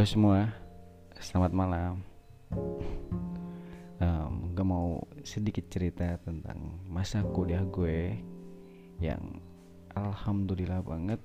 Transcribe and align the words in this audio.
Halo 0.00 0.08
semua, 0.08 0.48
selamat 1.20 1.52
malam. 1.52 2.00
Um, 4.00 4.56
gue 4.56 4.64
mau 4.64 5.04
sedikit 5.28 5.68
cerita 5.68 6.16
tentang 6.24 6.80
masa 6.88 7.20
kuliah 7.20 7.60
gue 7.68 8.16
yang 8.96 9.20
alhamdulillah 9.92 10.80
banget 10.80 11.20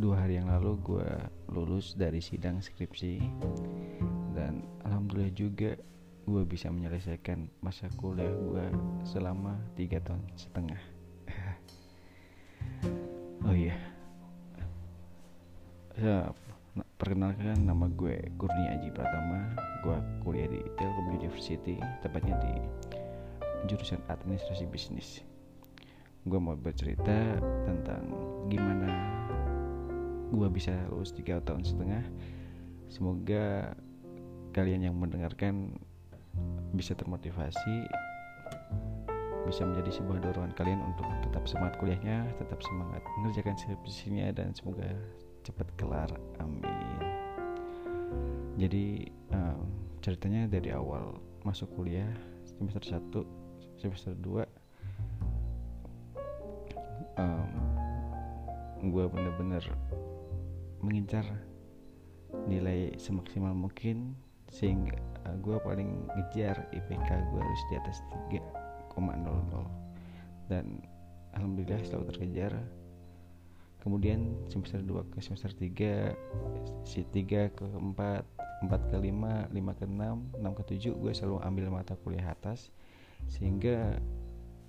dua 0.00 0.24
hari 0.24 0.40
yang 0.40 0.48
lalu 0.48 0.80
gue 0.80 1.08
lulus 1.52 1.92
dari 2.00 2.24
sidang 2.24 2.64
skripsi 2.64 3.28
dan 4.32 4.64
alhamdulillah 4.88 5.36
juga 5.36 5.76
gue 6.24 6.42
bisa 6.48 6.72
menyelesaikan 6.72 7.60
masa 7.60 7.92
kuliah 8.00 8.32
gue 8.32 8.64
selama 9.04 9.52
tiga 9.76 10.00
tahun 10.00 10.24
setengah. 10.32 10.80
oh 13.44 13.52
iya, 13.52 13.76
ya, 16.00 16.32
perkenalkan 17.10 17.66
nama 17.66 17.90
gue 17.98 18.22
Kurnia 18.38 18.78
Aji 18.78 18.94
Pratama. 18.94 19.42
Gue 19.82 19.98
kuliah 20.22 20.46
di 20.46 20.62
Telkom 20.78 21.10
University 21.10 21.74
tepatnya 22.06 22.38
di 22.38 22.54
jurusan 23.66 23.98
administrasi 24.06 24.70
bisnis. 24.70 25.18
Gue 26.22 26.38
mau 26.38 26.54
bercerita 26.54 27.34
tentang 27.66 28.06
gimana 28.46 28.94
gue 30.30 30.48
bisa 30.54 30.70
lulus 30.86 31.10
tiga 31.10 31.42
tahun 31.42 31.66
setengah. 31.66 32.06
Semoga 32.86 33.74
kalian 34.54 34.86
yang 34.86 34.94
mendengarkan 34.94 35.82
bisa 36.78 36.94
termotivasi 36.94 37.90
bisa 39.50 39.66
menjadi 39.66 39.98
sebuah 39.98 40.30
dorongan 40.30 40.54
kalian 40.54 40.78
untuk 40.78 41.10
tetap 41.26 41.42
semangat 41.50 41.74
kuliahnya 41.82 42.22
tetap 42.38 42.62
semangat 42.62 43.02
mengerjakan 43.18 43.58
skripsinya 43.58 44.30
dan 44.30 44.54
semoga 44.54 44.86
cepat 45.42 45.68
kelar 45.80 46.10
amin. 46.40 47.00
Jadi 48.60 49.08
um, 49.32 49.64
ceritanya 50.04 50.48
dari 50.48 50.72
awal 50.72 51.16
masuk 51.44 51.72
kuliah 51.76 52.08
semester 52.44 52.84
1 52.84 53.80
semester 53.80 54.12
2 54.12 54.44
um, 57.16 57.52
gue 58.84 59.04
bener-bener 59.08 59.64
mengincar 60.84 61.24
nilai 62.48 62.92
semaksimal 62.96 63.52
mungkin 63.52 64.16
sehingga 64.52 64.96
uh, 65.28 65.36
gue 65.40 65.56
paling 65.64 66.08
ngejar 66.16 66.68
IPK 66.72 67.08
gue 67.32 67.40
harus 67.40 67.62
di 67.68 67.74
atas 67.80 67.98
3,00 68.32 68.40
dan 70.50 70.66
alhamdulillah 71.36 71.80
selalu 71.86 72.04
terkejar 72.12 72.52
kemudian 73.80 74.36
semester 74.52 74.80
2 74.84 75.12
ke 75.12 75.18
semester 75.24 75.50
3 75.52 76.84
si 76.84 77.04
3 77.08 77.56
ke 77.56 77.64
4 77.64 78.40
4 78.60 78.92
ke 78.92 78.96
5 79.00 79.56
5 79.56 79.78
ke 79.80 79.84
6 79.88 80.36
6 80.36 80.58
ke 80.58 80.62
7 80.76 81.00
gue 81.00 81.12
selalu 81.16 81.36
ambil 81.40 81.66
mata 81.72 81.96
kuliah 81.96 82.28
atas. 82.28 82.68
Sehingga 83.28 83.96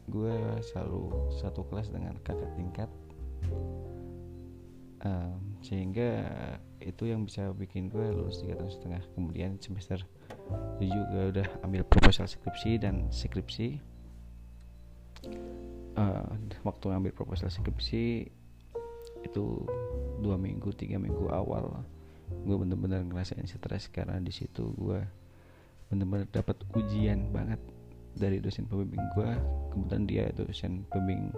gue 0.08 0.36
selalu 0.64 1.32
satu 1.39 1.67
kelas 1.67 1.92
dengan 1.92 2.16
kakak 2.23 2.52
tingkat. 2.56 2.89
Um, 5.02 5.58
sehingga 5.66 6.30
itu 6.78 7.09
yang 7.09 7.26
bisa 7.26 7.50
bikin 7.58 7.89
gue 7.89 8.06
lulus 8.16 8.39
3 8.39 8.59
tahun 8.59 8.72
setengah. 8.72 9.04
Kemudian 9.12 9.59
semester 9.59 10.00
7 10.80 10.88
gue 10.88 11.23
udah 11.36 11.48
ambil 11.67 11.84
proposal 11.84 12.32
skripsi 12.32 12.80
dan 12.80 13.12
skripsi. 13.12 13.82
Uh, 16.00 16.23
waktu 16.64 16.88
ambil 16.95 17.12
proposal 17.12 17.52
skripsi 17.52 18.32
itu 19.22 19.66
dua 20.22 20.38
minggu 20.38 20.69
tiga 20.73 21.02
minggu 21.02 21.30
awal 21.30 21.81
gue 22.31 22.55
bener-bener 22.55 23.03
ngerasain 23.05 23.43
stres 23.45 23.92
karena 23.92 24.17
di 24.17 24.32
situ 24.32 24.71
gue 24.77 24.99
bener-bener 25.92 26.26
dapat 26.32 26.64
ujian 26.73 27.30
banget 27.36 27.59
dari 28.15 28.39
dosen 28.39 28.67
pembimbing 28.67 29.04
gue 29.15 29.30
kemudian 29.76 30.08
dia 30.08 30.32
dosen 30.32 30.87
pembimbing 30.87 31.36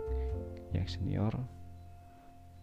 yang 0.74 0.90
senior 0.90 1.34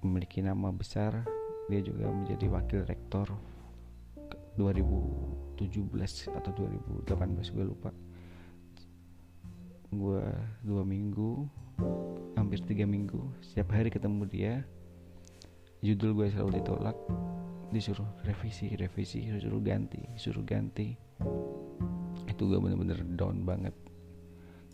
memiliki 0.02 0.40
nama 0.40 0.72
besar. 0.72 1.24
Dia 1.70 1.80
juga 1.84 2.10
menjadi 2.10 2.50
wakil 2.50 2.82
rektor 2.82 3.30
2017 4.58 6.34
atau 6.34 6.50
2018 7.06 7.54
gue 7.54 7.64
lupa. 7.64 7.94
Gue 9.90 10.24
dua 10.66 10.82
minggu 10.82 11.46
hampir 12.34 12.62
tiga 12.66 12.84
minggu 12.84 13.18
setiap 13.40 13.74
hari 13.74 13.88
ketemu 13.90 14.22
dia 14.28 14.54
judul 15.80 16.16
gue 16.16 16.26
selalu 16.32 16.60
ditolak. 16.60 16.96
Disuruh 17.70 18.08
revisi 18.26 18.74
revisi 18.74 19.30
disuruh 19.30 19.62
ganti 19.62 20.02
disuruh 20.14 20.42
ganti. 20.42 20.90
Itu 22.26 22.50
gue 22.50 22.58
bener-bener 22.58 22.98
down 23.14 23.46
banget. 23.46 23.74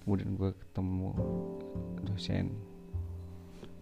Kemudian 0.02 0.38
gue 0.38 0.54
ketemu 0.54 1.10
dosen 2.06 2.54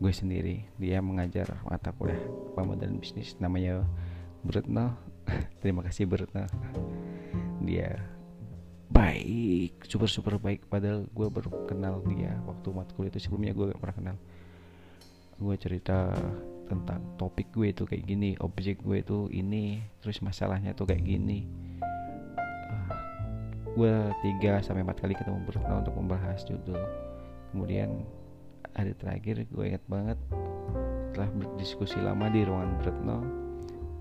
gue 0.00 0.12
sendiri. 0.12 0.56
Dia 0.80 0.98
mengajar 0.98 1.46
mata 1.64 1.94
kuliah 1.94 2.18
pemodern 2.58 2.98
bisnis. 2.98 3.38
Namanya 3.38 3.86
Brutno. 4.42 4.98
Terima 5.62 5.80
kasih 5.86 6.10
Brutno. 6.10 6.44
Dia 7.62 8.02
baik 8.90 9.86
super 9.86 10.10
super 10.10 10.36
baik. 10.42 10.66
Padahal 10.66 11.06
gue 11.06 11.28
baru 11.30 11.70
kenal 11.70 12.02
dia 12.10 12.34
waktu 12.44 12.68
matkul 12.74 13.06
itu. 13.06 13.22
Sebelumnya 13.22 13.54
gue 13.54 13.70
gak 13.70 13.80
pernah 13.80 13.96
kenal. 13.96 14.16
Gue 15.38 15.54
cerita 15.58 16.12
tentang 16.64 17.00
topik 17.20 17.52
gue 17.52 17.70
itu 17.70 17.84
kayak 17.84 18.04
gini 18.08 18.34
objek 18.41 18.80
gue 18.80 19.04
itu 19.04 19.28
ini 19.28 19.84
terus 20.00 20.25
masalahnya 20.25 20.72
tuh 20.72 20.88
kayak 20.88 21.04
gini. 21.04 21.44
Uh, 21.80 22.92
gue 23.76 23.94
tiga 24.25 24.64
sampai 24.64 24.82
empat 24.82 25.04
kali 25.04 25.14
ketemu 25.14 25.44
Bruno 25.44 25.75
untuk 25.84 25.94
membahas 25.97 26.41
judul. 26.48 26.80
Kemudian 27.52 28.02
hari 28.75 28.97
terakhir 28.97 29.44
gue 29.47 29.64
ingat 29.64 29.84
banget 29.86 30.19
setelah 31.14 31.30
berdiskusi 31.30 31.98
lama 32.02 32.26
di 32.26 32.42
ruangan 32.42 32.72
Bruno 32.82 33.19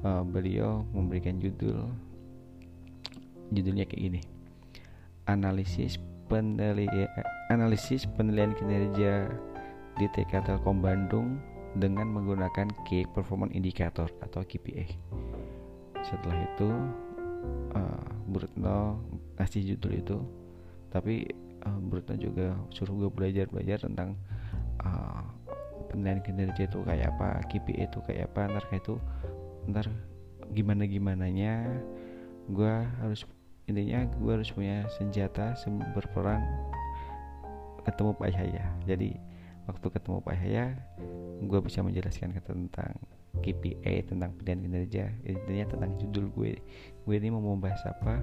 uh, 0.02 0.24
beliau 0.26 0.82
memberikan 0.96 1.38
judul 1.38 1.92
judulnya 3.54 3.86
kayak 3.86 4.02
gini. 4.02 4.22
Analisis 5.30 6.02
penilaian 6.28 7.08
analisis 7.54 8.10
penilaian 8.18 8.58
kinerja 8.58 9.30
di 10.02 10.06
TK 10.10 10.50
Telkom 10.50 10.82
Bandung 10.82 11.38
dengan 11.74 12.10
menggunakan 12.14 12.70
Key 12.86 13.10
Performance 13.10 13.54
Indicator 13.58 14.10
atau 14.22 14.42
KPI. 14.46 14.86
Setelah 16.06 16.38
itu 16.46 16.70
uh, 17.74 18.06
Brutno 18.30 19.02
ngasih 19.40 19.74
judul 19.74 19.92
itu, 19.98 20.18
tapi 20.94 21.26
uh, 21.66 21.80
Brutno 21.82 22.14
juga 22.20 22.54
suruh 22.70 23.08
gue 23.08 23.10
belajar 23.10 23.50
belajar 23.50 23.82
tentang 23.82 24.20
uh, 24.86 25.26
penilaian 25.90 26.22
kinerja 26.22 26.70
itu 26.70 26.80
kayak 26.86 27.14
apa, 27.18 27.42
KPI 27.50 27.90
itu 27.90 28.00
kayak 28.06 28.30
apa, 28.34 28.54
ntar 28.54 28.64
kayak 28.70 28.84
itu 28.86 28.96
ntar 29.72 29.88
gimana 30.52 30.84
gimana 30.84 31.26
nya 31.32 31.64
gue 32.52 32.74
harus 33.00 33.24
intinya 33.64 34.04
gue 34.20 34.32
harus 34.36 34.52
punya 34.52 34.84
senjata 35.00 35.56
berperang 35.96 36.44
ketemu 37.88 38.12
Pak 38.20 38.30
Yahya 38.36 38.66
jadi 38.84 39.16
waktu 39.68 39.88
ketemu 39.88 40.18
Pak 40.20 40.36
Yahya 40.40 40.66
gue 41.44 41.60
bisa 41.64 41.80
menjelaskan 41.84 42.36
tentang 42.44 42.94
KPI 43.42 44.06
tentang 44.06 44.30
pendidikan 44.38 44.62
kinerja 44.62 45.06
intinya 45.26 45.66
tentang 45.66 45.92
judul 45.98 46.26
gue. 46.38 46.52
Gue 47.04 47.16
ini 47.18 47.34
mau 47.34 47.42
membahas 47.42 47.82
apa 47.90 48.22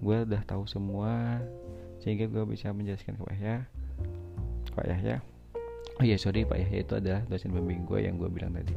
gue 0.00 0.16
udah 0.28 0.42
tahu 0.44 0.64
semua 0.68 1.40
sehingga 2.00 2.28
gue 2.28 2.44
bisa 2.48 2.72
menjelaskan 2.72 3.20
ke 3.20 3.22
Pak 3.22 3.34
Yahya. 3.36 3.56
Pak 4.76 4.86
Yahya 4.88 5.16
oh 5.96 6.04
iya 6.04 6.16
sorry 6.20 6.44
Pak 6.44 6.60
Yahya 6.60 6.78
itu 6.84 6.94
adalah 6.96 7.22
dosen 7.28 7.52
pembimbing 7.52 7.84
gue 7.88 7.98
yang 8.04 8.16
gue 8.16 8.28
bilang 8.28 8.52
tadi. 8.56 8.76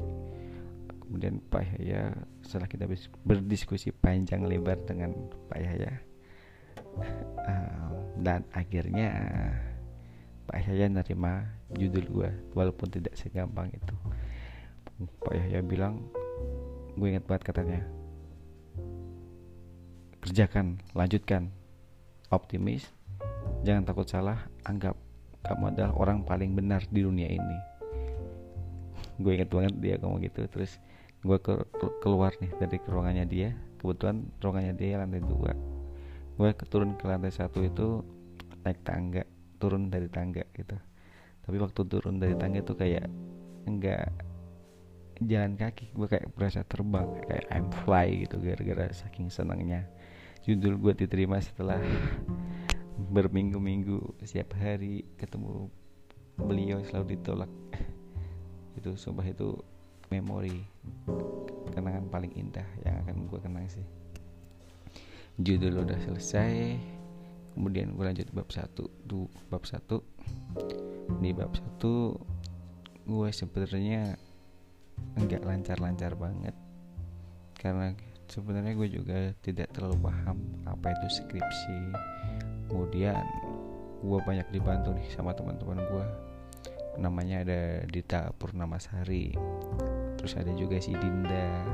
Kemudian 1.09 1.41
Pak 1.49 1.63
Yahya 1.65 2.13
setelah 2.45 2.69
kita 2.69 2.85
berdiskusi 3.25 3.89
panjang 3.95 4.45
lebar 4.45 4.77
dengan 4.85 5.15
Pak 5.49 5.57
Yahya 5.57 5.91
uh, 7.47 7.89
dan 8.25 8.45
akhirnya 8.53 9.09
Pak 10.49 10.65
Yahya 10.65 10.89
nerima 10.89 11.45
judul 11.69 12.09
gue 12.09 12.29
walaupun 12.57 12.89
tidak 12.89 13.13
segampang 13.13 13.69
itu. 13.69 13.93
Pak 15.21 15.37
Yahya 15.37 15.61
bilang 15.61 16.09
gue 16.97 17.05
ingat 17.05 17.29
banget 17.29 17.53
katanya 17.53 17.85
kerjakan 20.25 20.81
lanjutkan. 20.97 21.53
Optimis 22.33 22.89
jangan 23.61 23.85
takut 23.85 24.09
salah 24.09 24.49
anggap 24.65 24.97
kamu 25.45 25.69
adalah 25.69 25.93
orang 25.93 26.25
paling 26.25 26.57
benar 26.57 26.81
di 26.89 27.05
dunia 27.05 27.29
ini. 27.29 27.57
Gue 29.21 29.37
ingat 29.37 29.53
banget 29.53 29.77
dia 29.77 30.01
ngomong 30.01 30.25
gitu 30.25 30.49
terus 30.49 30.81
gue 31.21 31.37
ke 31.37 31.61
keluar 32.01 32.33
nih 32.41 32.49
dari 32.57 32.81
ruangannya 32.89 33.25
dia. 33.29 33.53
Kebetulan 33.77 34.25
ruangannya 34.41 34.73
dia 34.73 34.97
lantai 34.97 35.21
dua. 35.21 35.53
Gue 36.41 36.49
turun 36.65 36.97
ke 36.97 37.05
lantai 37.05 37.29
satu 37.29 37.61
itu 37.61 38.01
naik 38.65 38.81
tangga 38.81 39.28
turun 39.59 39.91
dari 39.91 40.07
tangga 40.07 40.47
gitu. 40.55 40.79
Tapi 41.43 41.57
waktu 41.59 41.81
turun 41.85 42.17
dari 42.17 42.33
tangga 42.39 42.63
itu 42.63 42.73
kayak 42.73 43.05
enggak 43.67 44.09
jalan 45.19 45.59
kaki 45.59 45.91
gue 45.91 46.07
kayak 46.07 46.31
berasa 46.31 46.63
terbang 46.63 47.11
kayak 47.27 47.45
I'm 47.51 47.67
fly 47.83 48.23
gitu 48.23 48.39
gara-gara 48.39 48.87
saking 48.95 49.27
senangnya. 49.27 49.83
Judul 50.47 50.79
gue 50.79 50.95
diterima 50.95 51.43
setelah 51.43 51.83
berminggu-minggu 53.11 54.23
setiap 54.23 54.55
hari 54.55 55.03
ketemu 55.19 55.67
beliau 56.39 56.79
selalu 56.87 57.19
ditolak. 57.19 57.51
Itu 58.79 58.95
sumpah 58.95 59.27
itu 59.27 59.59
memori 60.07 60.63
kenangan 61.75 62.07
paling 62.07 62.31
indah 62.33 62.65
yang 62.87 63.03
akan 63.03 63.27
gue 63.27 63.39
kenang 63.43 63.67
sih. 63.67 63.83
Judul 65.39 65.83
udah 65.83 65.99
selesai 66.03 66.79
kemudian 67.59 67.91
gue 67.91 68.07
lanjut 68.07 68.31
bab 68.31 68.47
satu 68.47 68.87
du 69.03 69.27
bab 69.51 69.67
satu. 69.67 69.99
Di 71.19 71.35
bab 71.35 71.51
satu 71.51 72.15
gue 73.03 73.29
sebenarnya 73.35 74.15
nggak 75.19 75.43
lancar-lancar 75.43 76.15
banget. 76.15 76.55
Karena 77.59 77.91
sebenarnya 78.31 78.79
gue 78.79 78.87
juga 78.87 79.35
tidak 79.43 79.75
terlalu 79.75 79.99
paham 80.07 80.39
apa 80.63 80.95
itu 80.95 81.19
skripsi. 81.19 81.79
Kemudian 82.71 83.27
gue 83.99 84.19
banyak 84.23 84.47
dibantu 84.55 84.95
nih 84.95 85.11
sama 85.11 85.35
teman-teman 85.35 85.83
gue 85.83 86.05
namanya 86.95 87.43
ada 87.43 87.83
Dita 87.91 88.31
Purnamasari. 88.39 89.35
Terus 90.15 90.31
ada 90.39 90.55
juga 90.55 90.79
si 90.79 90.95
Dinda 90.95 91.67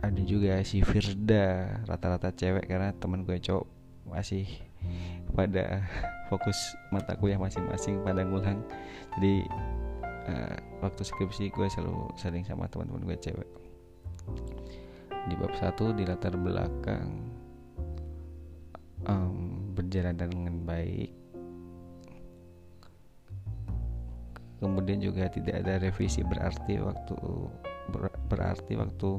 ada 0.00 0.20
juga 0.24 0.64
si 0.64 0.80
Firda 0.80 1.76
rata-rata 1.84 2.32
cewek 2.32 2.64
karena 2.64 2.96
teman 2.96 3.28
gue 3.28 3.36
cowok 3.36 3.68
masih 4.08 4.48
pada 5.36 5.84
fokus 6.32 6.56
mata 6.88 7.12
kuliah 7.20 7.36
masing-masing 7.36 8.00
pada 8.00 8.24
ngulang. 8.24 8.64
Jadi 9.16 9.44
uh, 10.30 10.56
waktu 10.80 11.02
skripsi 11.04 11.52
gue 11.52 11.66
selalu 11.68 12.08
sering 12.16 12.48
sama 12.48 12.64
teman-teman 12.72 13.12
gue 13.12 13.18
cewek. 13.20 13.50
Di 15.28 15.34
bab 15.36 15.52
satu 15.60 15.92
di 15.92 16.08
latar 16.08 16.32
belakang 16.32 17.28
um, 19.04 19.36
berjalan 19.76 20.16
dengan 20.16 20.64
baik. 20.64 21.12
Kemudian 24.60 25.00
juga 25.00 25.28
tidak 25.28 25.64
ada 25.64 25.80
revisi 25.80 26.20
berarti 26.20 26.80
waktu 26.80 27.16
ber, 27.92 28.12
berarti 28.28 28.76
waktu 28.76 29.10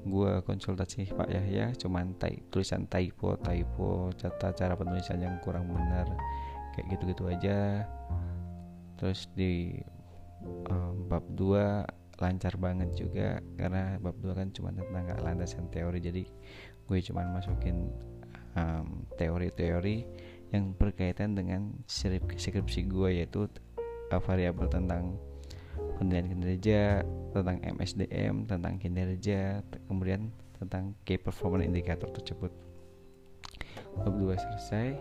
gue 0.00 0.32
konsultasi 0.48 1.12
Pak 1.12 1.28
Yahya 1.28 1.76
cuman 1.76 2.16
tai, 2.16 2.40
tulisan 2.48 2.88
typo 2.88 3.36
typo 3.40 4.08
cara 4.16 4.52
cara 4.56 4.74
penulisan 4.76 5.20
yang 5.20 5.36
kurang 5.44 5.68
benar 5.68 6.08
kayak 6.76 6.86
gitu-gitu 6.96 7.28
aja. 7.28 7.84
Terus 8.96 9.28
di 9.36 9.80
um, 10.68 11.08
bab 11.08 11.24
2 11.36 12.20
lancar 12.20 12.54
banget 12.60 12.90
juga 12.96 13.40
karena 13.56 13.96
bab 13.96 14.16
2 14.20 14.36
kan 14.36 14.48
cuma 14.52 14.70
tentang 14.76 15.08
landasan 15.24 15.72
teori 15.72 16.04
jadi 16.04 16.22
gue 16.84 16.98
cuman 17.00 17.32
masukin 17.32 17.88
teori-teori 19.16 19.96
um, 20.04 20.10
yang 20.50 20.64
berkaitan 20.74 21.38
dengan 21.38 21.70
skripsi 21.86 22.90
gue 22.90 23.22
yaitu 23.22 23.46
uh, 24.10 24.20
variabel 24.20 24.66
tentang 24.68 25.16
penilaian 26.00 26.32
kinerja 26.32 27.04
tentang 27.36 27.60
MSDM 27.60 28.48
tentang 28.48 28.80
kinerja 28.80 29.60
kemudian 29.84 30.32
tentang 30.56 30.96
key 31.04 31.20
performance 31.20 31.68
indicator 31.68 32.08
tersebut. 32.08 32.48
Bab 34.00 34.16
2 34.16 34.32
selesai. 34.32 34.96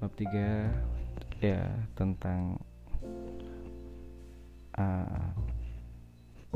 Bab 0.00 0.12
3 0.16 1.44
ya 1.44 1.68
tentang 1.92 2.56
uh, 4.80 5.28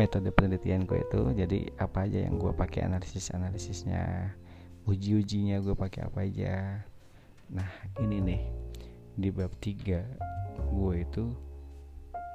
metode 0.01 0.33
penelitian 0.33 0.89
gue 0.89 1.05
itu. 1.05 1.21
Jadi 1.37 1.69
apa 1.77 2.09
aja 2.09 2.25
yang 2.25 2.41
gue 2.41 2.57
pakai 2.57 2.89
analisis 2.89 3.29
analisisnya 3.33 4.33
uji 4.89 5.21
ujinya 5.21 5.61
gue 5.61 5.77
pakai 5.77 6.09
apa 6.09 6.25
aja. 6.25 6.81
Nah 7.53 7.69
ini 8.01 8.25
nih 8.25 8.43
di 9.21 9.29
bab 9.29 9.53
3 9.61 10.01
gue 10.57 10.95
itu 10.97 11.25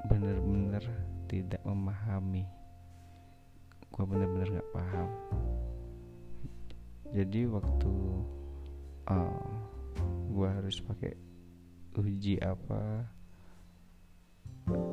bener-bener 0.10 0.82
tidak 1.32 1.64
memahami. 1.64 2.44
Gue 3.88 4.04
bener-bener 4.04 4.60
gak 4.60 4.72
paham. 4.76 5.10
Jadi 7.16 7.48
waktu 7.48 7.94
uh, 9.08 9.16
eh, 9.16 9.40
gue 10.32 10.48
harus 10.48 10.78
pakai 10.84 11.16
uji 11.92 12.40
apa 12.40 13.04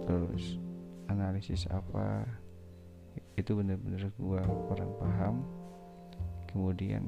terus 0.02 0.58
analisis 1.06 1.70
apa 1.70 2.26
itu 3.38 3.55
bener-bener 3.55 4.11
gue 4.14 4.43
kurang 4.70 4.93
paham. 4.99 5.37
Kemudian 6.50 7.06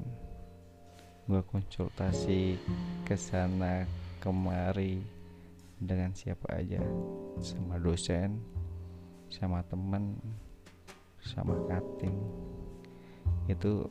gue 1.31 1.43
konsultasi 1.47 2.59
ke 3.07 3.15
sana 3.15 3.87
kemari 4.19 5.03
dengan 5.79 6.15
siapa 6.15 6.61
aja 6.61 6.83
sama 7.41 7.79
dosen 7.81 8.60
sama 9.31 9.63
temen 9.67 10.19
sama 11.23 11.55
kating 11.71 12.17
itu 13.47 13.87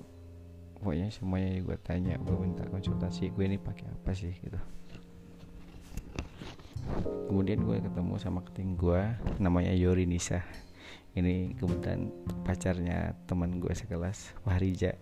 pokoknya 0.80 1.12
semuanya 1.12 1.60
gue 1.60 1.78
tanya 1.84 2.16
gue 2.20 2.36
minta 2.40 2.64
konsultasi 2.68 3.32
gue 3.36 3.44
ini 3.44 3.60
pakai 3.60 3.88
apa 3.88 4.12
sih 4.16 4.32
gitu. 4.32 4.60
Kemudian 7.30 7.62
gue 7.62 7.78
ketemu 7.78 8.16
sama 8.18 8.42
keting 8.42 8.80
gue 8.80 9.02
namanya 9.38 9.76
Yori 9.76 10.10
Nisa 10.10 10.42
ini 11.14 11.54
kebetulan 11.60 12.10
pacarnya 12.48 13.14
teman 13.28 13.60
gue 13.62 13.74
sekelas 13.76 14.34
Fahrija 14.42 14.96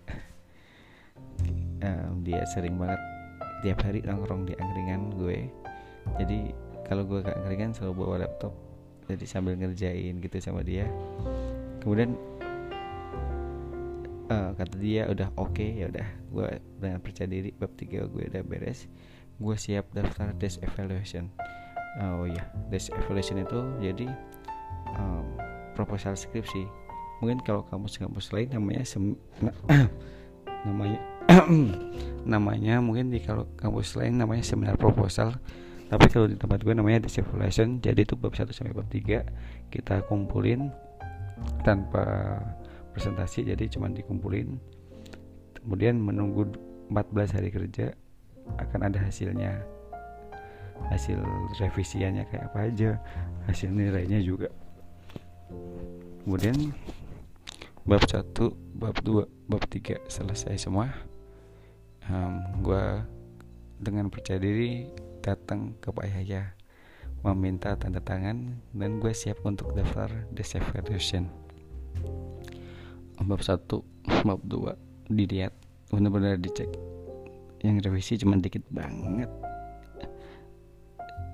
um, 1.83 2.25
dia 2.25 2.43
sering 2.49 2.75
banget 2.75 2.99
tiap 3.63 3.79
hari 3.85 4.05
nongkrong 4.05 4.45
di 4.45 4.53
angkringan 4.57 5.17
gue. 5.17 5.49
Jadi 6.21 6.51
kalau 6.87 7.03
gue 7.03 7.19
gak 7.19 7.37
ngeringan 7.43 7.75
selalu 7.75 7.93
bawa 8.03 8.15
laptop 8.25 8.66
jadi 9.07 9.25
sambil 9.25 9.55
ngerjain 9.55 10.19
gitu 10.19 10.37
sama 10.43 10.61
dia. 10.61 10.85
Kemudian 11.79 12.19
uh, 14.27 14.51
kata 14.55 14.75
dia 14.77 15.07
udah 15.07 15.31
oke 15.39 15.55
okay, 15.55 15.79
ya 15.79 15.87
udah. 15.87 16.07
Gue 16.31 16.49
dengan 16.77 16.99
percaya 16.99 17.27
diri 17.31 17.55
bab 17.55 17.71
tiga 17.79 18.05
gue 18.05 18.27
udah 18.27 18.43
beres. 18.43 18.91
Gue 19.39 19.55
siap 19.55 19.87
daftar 19.95 20.35
desk 20.35 20.59
evaluation. 20.61 21.31
Uh, 21.97 22.21
oh 22.21 22.27
iya 22.29 22.45
desk 22.69 22.93
evaluation 22.93 23.41
itu 23.41 23.59
jadi 23.79 24.07
um, 24.99 25.25
proposal 25.73 26.13
skripsi. 26.13 26.67
Mungkin 27.23 27.41
kalau 27.41 27.65
kampus-kampus 27.71 28.29
lain 28.29 28.53
namanya 28.53 28.85
sem 28.85 29.17
namanya 30.67 30.99
namanya 32.27 32.83
mungkin 32.83 33.09
di 33.09 33.23
kalau 33.23 33.47
kampus 33.55 33.95
lain 33.95 34.19
namanya 34.19 34.43
seminar 34.43 34.75
proposal 34.75 35.35
tapi 35.87 36.05
kalau 36.11 36.27
di 36.27 36.35
tempat 36.35 36.63
gue 36.67 36.75
namanya 36.75 37.07
dissimulation 37.07 37.79
jadi 37.79 38.03
itu 38.03 38.19
bab 38.19 38.35
1 38.35 38.51
sampai 38.51 38.75
bab 38.75 38.87
3 38.91 39.71
kita 39.71 40.03
kumpulin 40.11 40.67
tanpa 41.63 42.37
presentasi 42.97 43.45
jadi 43.45 43.69
cuma 43.69 43.93
dikumpulin. 43.93 44.57
Kemudian 45.61 46.01
menunggu 46.01 46.49
14 46.89 47.37
hari 47.37 47.49
kerja 47.53 47.93
akan 48.57 48.89
ada 48.89 48.97
hasilnya. 48.97 49.61
Hasil 50.93 51.17
revisiannya 51.57 52.25
kayak 52.29 52.53
apa 52.53 52.59
aja 52.69 52.89
hasil 53.49 53.69
nilainya 53.69 54.21
juga. 54.21 54.49
Kemudian 56.25 56.73
bab 57.85 58.01
1 58.01 58.25
bab 58.77 58.97
2 59.05 59.25
bab 59.45 59.63
3 59.69 60.09
selesai 60.09 60.57
semua. 60.57 60.89
Um, 62.07 62.39
gue 62.65 62.83
dengan 63.77 64.09
percaya 64.09 64.41
diri 64.41 64.89
datang 65.21 65.75
ke 65.81 65.89
Pak 65.91 66.05
Yahya 66.07 66.57
meminta 67.25 67.73
tanda 67.75 67.99
tangan 67.99 68.61
dan 68.71 69.01
gue 69.01 69.11
siap 69.11 69.41
untuk 69.43 69.73
daftar 69.73 70.07
Desevolution 70.31 71.47
bab 73.27 73.41
1 73.43 73.59
bab 74.23 74.39
2 74.45 75.11
dilihat 75.11 75.51
benar-benar 75.91 76.39
dicek. 76.39 76.69
Yang 77.59 77.89
revisi 77.89 78.13
cuma 78.21 78.37
dikit 78.37 78.63
banget. 78.69 79.27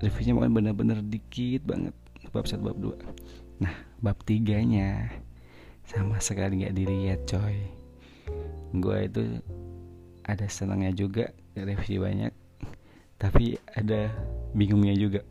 Revisinya 0.02 0.40
bukan 0.40 0.52
benar-benar 0.56 1.00
dikit 1.04 1.68
banget. 1.68 1.94
Bab 2.32 2.50
1 2.50 2.64
bab 2.64 2.78
2 2.80 3.62
nah 3.62 3.76
bab 4.02 4.18
3 4.26 4.66
nya 4.66 5.14
sama 5.86 6.18
sekali 6.18 6.64
nggak 6.64 6.76
dilihat 6.76 7.20
coy. 7.30 7.58
Gue 8.74 8.98
itu 9.06 9.24
ada 10.26 10.48
senangnya 10.50 10.90
juga 10.96 11.30
revisi 11.54 12.02
banyak 12.02 12.34
tapi 13.24 13.56
ada 13.72 14.12
bingungnya 14.52 14.92
juga. 15.00 15.24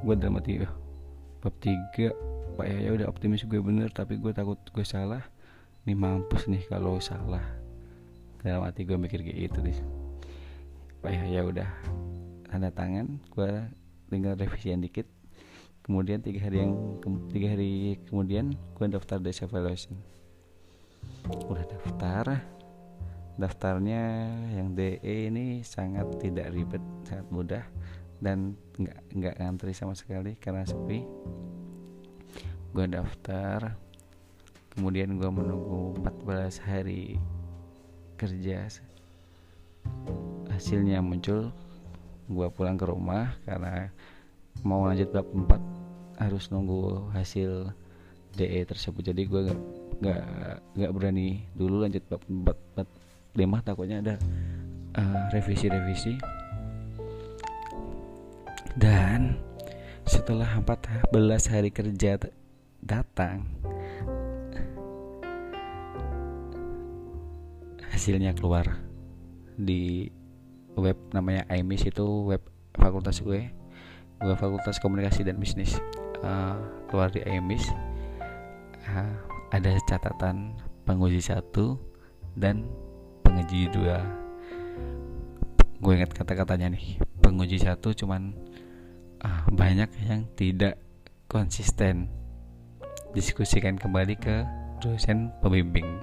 Gue 0.00 0.16
dalam 0.16 0.40
hati 0.40 0.64
oh, 0.64 0.72
bab 1.44 1.52
tiga 1.60 2.16
pak 2.56 2.66
ya 2.66 2.88
udah 2.96 3.06
optimis 3.12 3.44
gue 3.44 3.60
bener 3.60 3.92
tapi 3.92 4.16
gue 4.16 4.32
takut 4.32 4.56
gue 4.56 4.86
salah. 4.88 5.20
Nih 5.84 5.92
mampus 5.92 6.48
nih 6.48 6.64
kalau 6.72 6.96
salah. 6.96 7.44
Dalam 8.40 8.64
hati 8.64 8.88
gue 8.88 8.96
mikir 8.96 9.20
kayak 9.20 9.52
gitu 9.52 9.60
nih 9.60 9.76
pak 11.04 11.12
ya 11.32 11.40
udah 11.44 11.68
tanda 12.48 12.68
tangan 12.72 13.20
gue 13.28 13.52
tinggal 14.08 14.40
revisian 14.40 14.80
dikit. 14.80 15.04
Kemudian 15.84 16.24
tiga 16.24 16.48
hari 16.48 16.64
yang 16.64 16.96
tiga 17.28 17.52
hari 17.52 18.00
kemudian 18.08 18.56
gue 18.56 18.86
daftar 18.88 19.20
desk 19.20 19.44
evaluation 19.44 20.00
udah 21.28 21.64
daftar 21.66 22.40
daftarnya 23.40 24.28
yang 24.52 24.76
DE 24.76 25.00
ini 25.00 25.64
sangat 25.64 26.12
tidak 26.20 26.52
ribet 26.52 26.84
sangat 27.08 27.26
mudah 27.32 27.64
dan 28.20 28.52
nggak 28.76 29.00
nggak 29.16 29.34
ngantri 29.40 29.72
sama 29.72 29.96
sekali 29.96 30.36
karena 30.36 30.68
sepi. 30.68 31.00
Gue 32.76 32.86
daftar 32.86 33.74
kemudian 34.76 35.16
gue 35.16 35.30
menunggu 35.32 35.96
14 36.04 36.68
hari 36.68 37.16
kerja. 38.20 38.68
Hasilnya 40.52 41.00
muncul 41.00 41.48
gue 42.28 42.48
pulang 42.52 42.76
ke 42.76 42.84
rumah 42.84 43.32
karena 43.48 43.88
mau 44.60 44.84
lanjut 44.84 45.08
bab 45.08 45.24
4 45.24 46.20
harus 46.20 46.52
nunggu 46.52 47.08
hasil 47.16 47.72
DE 48.36 48.60
tersebut. 48.68 49.00
Jadi 49.00 49.24
gue 49.24 49.40
gak, 49.48 49.60
gak, 50.04 50.24
gak 50.76 50.92
berani 50.92 51.48
dulu 51.56 51.88
lanjut 51.88 52.04
bab 52.12 52.20
4, 52.28 52.84
4 52.84 52.99
5 53.34 53.66
takutnya 53.66 54.02
ada 54.02 54.14
uh, 54.98 55.30
revisi-revisi. 55.30 56.18
Dan 58.74 59.38
setelah 60.06 60.48
14 60.62 61.12
hari 61.52 61.70
kerja 61.70 62.18
datang 62.80 63.46
hasilnya 67.92 68.32
keluar 68.32 68.80
di 69.60 70.08
web 70.78 70.96
namanya 71.12 71.44
IMIS 71.52 71.92
itu 71.92 72.24
web 72.24 72.40
fakultas 72.72 73.20
gue 73.20 73.52
gue 74.20 74.36
fakultas 74.36 74.80
komunikasi 74.80 75.26
dan 75.26 75.36
bisnis. 75.36 75.76
Uh, 76.20 76.56
keluar 76.88 77.08
di 77.08 77.24
IMIS 77.24 77.64
uh, 78.88 79.12
ada 79.52 79.72
catatan 79.88 80.52
penguji 80.84 81.20
satu 81.20 81.80
dan 82.36 82.68
penguji 83.30 83.70
dua 83.70 84.02
gue 85.78 85.92
ingat 85.94 86.10
kata-katanya 86.10 86.74
nih 86.74 86.98
penguji 87.22 87.62
satu 87.62 87.94
cuman 87.94 88.34
uh, 89.22 89.46
banyak 89.52 89.88
yang 90.04 90.26
tidak 90.34 90.76
konsisten. 91.30 92.10
Diskusikan 93.14 93.78
kembali 93.78 94.18
ke 94.18 94.42
dosen 94.82 95.30
pembimbing. 95.38 96.02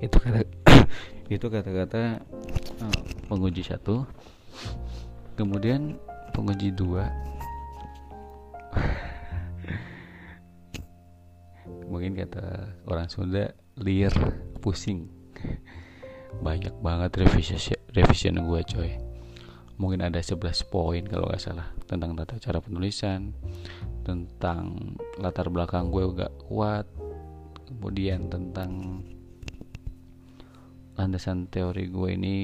Itu 0.00 0.16
kata 0.20 0.40
itu 1.34 1.46
kata-kata 1.46 2.24
uh, 2.80 3.00
penguji 3.28 3.60
satu. 3.60 4.08
Kemudian 5.36 6.00
penguji 6.32 6.72
dua. 6.72 7.12
Mungkin 11.92 12.16
kata 12.18 12.72
orang 12.88 13.06
Sunda 13.12 13.52
liar 13.78 14.16
pusing 14.58 15.06
banyak 16.40 16.74
banget 16.82 17.10
revisi 17.20 17.74
revision 17.94 18.42
gue 18.42 18.60
coy. 18.66 18.90
Mungkin 19.74 20.06
ada 20.06 20.22
11 20.22 20.40
poin 20.70 21.02
kalau 21.06 21.26
nggak 21.26 21.42
salah. 21.42 21.68
Tentang 21.86 22.14
tata 22.14 22.38
cara 22.38 22.58
penulisan 22.62 23.34
tentang 24.04 24.94
latar 25.16 25.48
belakang 25.48 25.88
gue 25.88 26.04
gak 26.12 26.34
kuat 26.44 26.84
kemudian 27.64 28.28
tentang 28.28 29.00
landasan 30.94 31.48
teori 31.48 31.88
gue 31.88 32.10
ini 32.14 32.36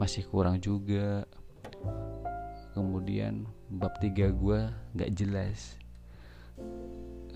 masih 0.00 0.24
kurang 0.30 0.62
juga. 0.62 1.28
Kemudian 2.70 3.50
bab 3.68 3.98
tiga 3.98 4.30
gue 4.30 4.70
nggak 4.94 5.10
jelas 5.12 5.80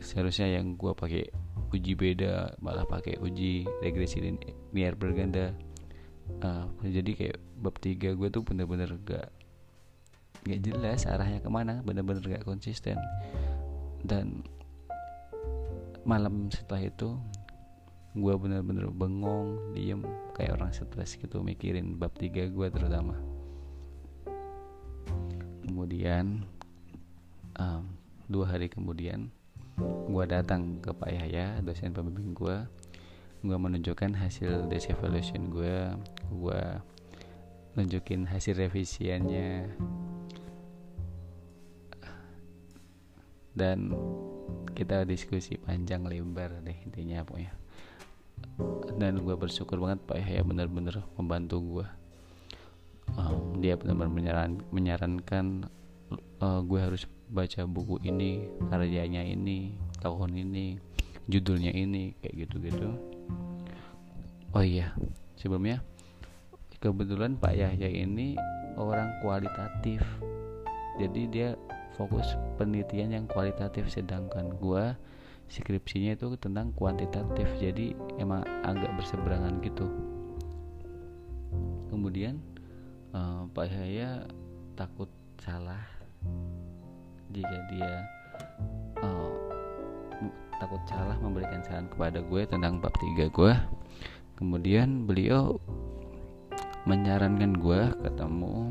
seharusnya 0.05 0.61
yang 0.61 0.77
gue 0.77 0.93
pakai 0.93 1.33
uji 1.75 1.99
beda 1.99 2.61
malah 2.63 2.87
pakai 2.87 3.19
uji 3.19 3.67
regresi 3.83 4.23
linear 4.23 4.95
berganda. 4.95 5.51
Uh, 6.41 6.69
jadi 6.81 7.11
kayak 7.13 7.39
bab 7.61 7.77
tiga 7.81 8.17
gue 8.17 8.29
tuh 8.33 8.41
bener-bener 8.41 8.97
gak 9.05 9.29
gak 10.45 10.61
jelas 10.65 11.05
arahnya 11.05 11.41
ke 11.41 11.51
mana 11.51 11.81
bener-bener 11.83 12.39
gak 12.39 12.47
konsisten. 12.47 13.01
Dan 14.05 14.45
malam 16.05 16.53
setelah 16.53 16.85
itu 16.85 17.17
gue 18.15 18.35
bener-bener 18.39 18.87
bengong 18.95 19.75
diem 19.75 20.05
kayak 20.39 20.61
orang 20.61 20.71
stres 20.71 21.19
gitu 21.19 21.43
mikirin 21.43 21.99
bab 21.99 22.15
tiga 22.15 22.47
gue 22.47 22.69
terutama. 22.71 23.19
Kemudian 25.65 26.47
um, 27.59 27.83
dua 28.29 28.55
hari 28.55 28.71
kemudian 28.71 29.35
gue 29.83 30.25
datang 30.31 30.78
ke 30.78 30.95
Pak 30.95 31.11
Yahya 31.11 31.59
dosen 31.61 31.90
pembimbing 31.90 32.35
gue 32.35 32.57
gue 33.45 33.57
menunjukkan 33.59 34.16
hasil 34.16 34.71
desk 34.71 34.95
evaluation 34.95 35.52
gue 35.52 35.93
gue 36.33 36.62
nunjukin 37.75 38.31
hasil 38.31 38.54
revisiannya. 38.54 39.66
Dan 43.54 43.95
kita 44.75 45.07
diskusi 45.07 45.54
panjang 45.59 46.02
lebar 46.02 46.59
deh 46.62 46.75
intinya 46.83 47.23
pokoknya 47.23 47.54
dan 48.95 49.19
gue 49.23 49.35
bersyukur 49.35 49.78
banget 49.83 50.02
Pak 50.07 50.16
Yahya 50.23 50.43
benar-benar 50.47 51.02
membantu 51.19 51.57
gue 51.62 51.87
um, 53.19 53.59
dia 53.59 53.75
benar-benar 53.75 54.11
menyaran, 54.11 54.50
menyarankan 54.71 55.47
uh, 56.38 56.61
gue 56.62 56.81
harus 56.81 57.07
baca 57.35 57.67
buku 57.67 57.99
ini 58.07 58.47
karyanya 58.71 59.26
ini 59.26 59.75
tahun 59.99 60.38
ini 60.38 60.79
judulnya 61.26 61.75
ini 61.75 62.14
kayak 62.23 62.47
gitu-gitu. 62.47 62.95
Oh 64.55 64.62
iya 64.62 64.95
sebelumnya 65.35 65.83
kebetulan 66.79 67.35
Pak 67.35 67.55
Yahya 67.59 67.91
ini 67.91 68.38
orang 68.79 69.11
kualitatif. 69.19 69.99
Jadi 71.03 71.26
dia 71.26 71.59
fokus 71.99 72.38
penelitian 72.55 73.11
yang 73.11 73.26
kualitatif 73.26 73.91
sedangkan 73.91 74.55
gue 74.62 74.95
skripsinya 75.50 76.14
itu 76.14 76.38
tentang 76.38 76.71
kuantitatif. 76.79 77.50
Jadi 77.59 77.99
emang 78.23 78.47
agak 78.62 78.95
berseberangan 78.95 79.59
gitu. 79.67 79.91
Kemudian 81.91 82.38
uh, 83.11 83.50
Pak 83.50 83.67
Yahya 83.67 84.29
takut 84.79 85.11
salah 85.43 85.83
jika 87.35 87.57
dia 87.67 87.93
uh, 89.03 89.35
takut 90.62 90.81
salah 90.87 91.19
memberikan 91.19 91.61
saran 91.67 91.91
kepada 91.91 92.23
gue 92.23 92.43
tentang 92.47 92.79
bab 92.79 92.95
tiga 93.03 93.26
gue. 93.29 93.53
Kemudian 94.38 95.07
beliau 95.07 95.59
menyarankan 96.87 97.59
gue 97.59 97.81
ketemu 98.07 98.71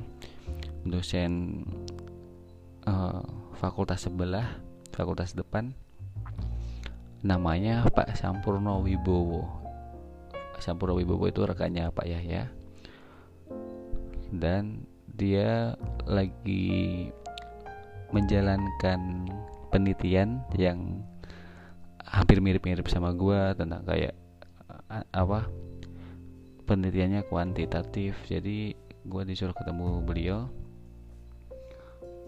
dosen 0.87 1.63
uh, 2.87 3.23
fakultas 3.59 4.07
sebelah 4.07 4.47
fakultas 4.95 5.35
depan. 5.35 5.75
Namanya 7.23 7.87
Pak 7.87 8.19
Sampurno 8.19 8.83
Wibowo 8.83 9.63
Sampurno 10.63 10.95
Wibowo 10.95 11.27
itu 11.27 11.43
rekannya 11.43 11.91
Pak 11.91 12.07
Yahya. 12.07 12.47
Dan 14.31 14.87
dia 15.11 15.75
lagi 16.07 17.11
menjalankan 18.13 19.25
penelitian 19.73 20.45
yang 20.53 21.01
hampir 22.05 22.37
mirip-mirip 22.37 22.85
sama 22.85 23.09
gue 23.17 23.57
tentang 23.57 23.81
kayak 23.89 24.13
apa 25.09 25.49
penelitiannya 26.69 27.25
kuantitatif. 27.25 28.13
Jadi 28.29 28.77
gue 29.03 29.21
disuruh 29.25 29.57
ketemu 29.57 30.05
beliau. 30.05 30.39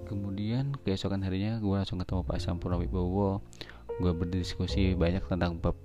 Kemudian 0.06 0.74
keesokan 0.86 1.22
harinya 1.26 1.58
gue 1.62 1.76
langsung 1.78 2.02
ketemu 2.02 2.22
Pak 2.26 2.42
Sampurno 2.42 2.82
Wibowo. 2.82 3.46
Gue 4.02 4.12
berdiskusi 4.12 4.98
banyak 4.98 5.24
tentang 5.30 5.62
bab 5.62 5.78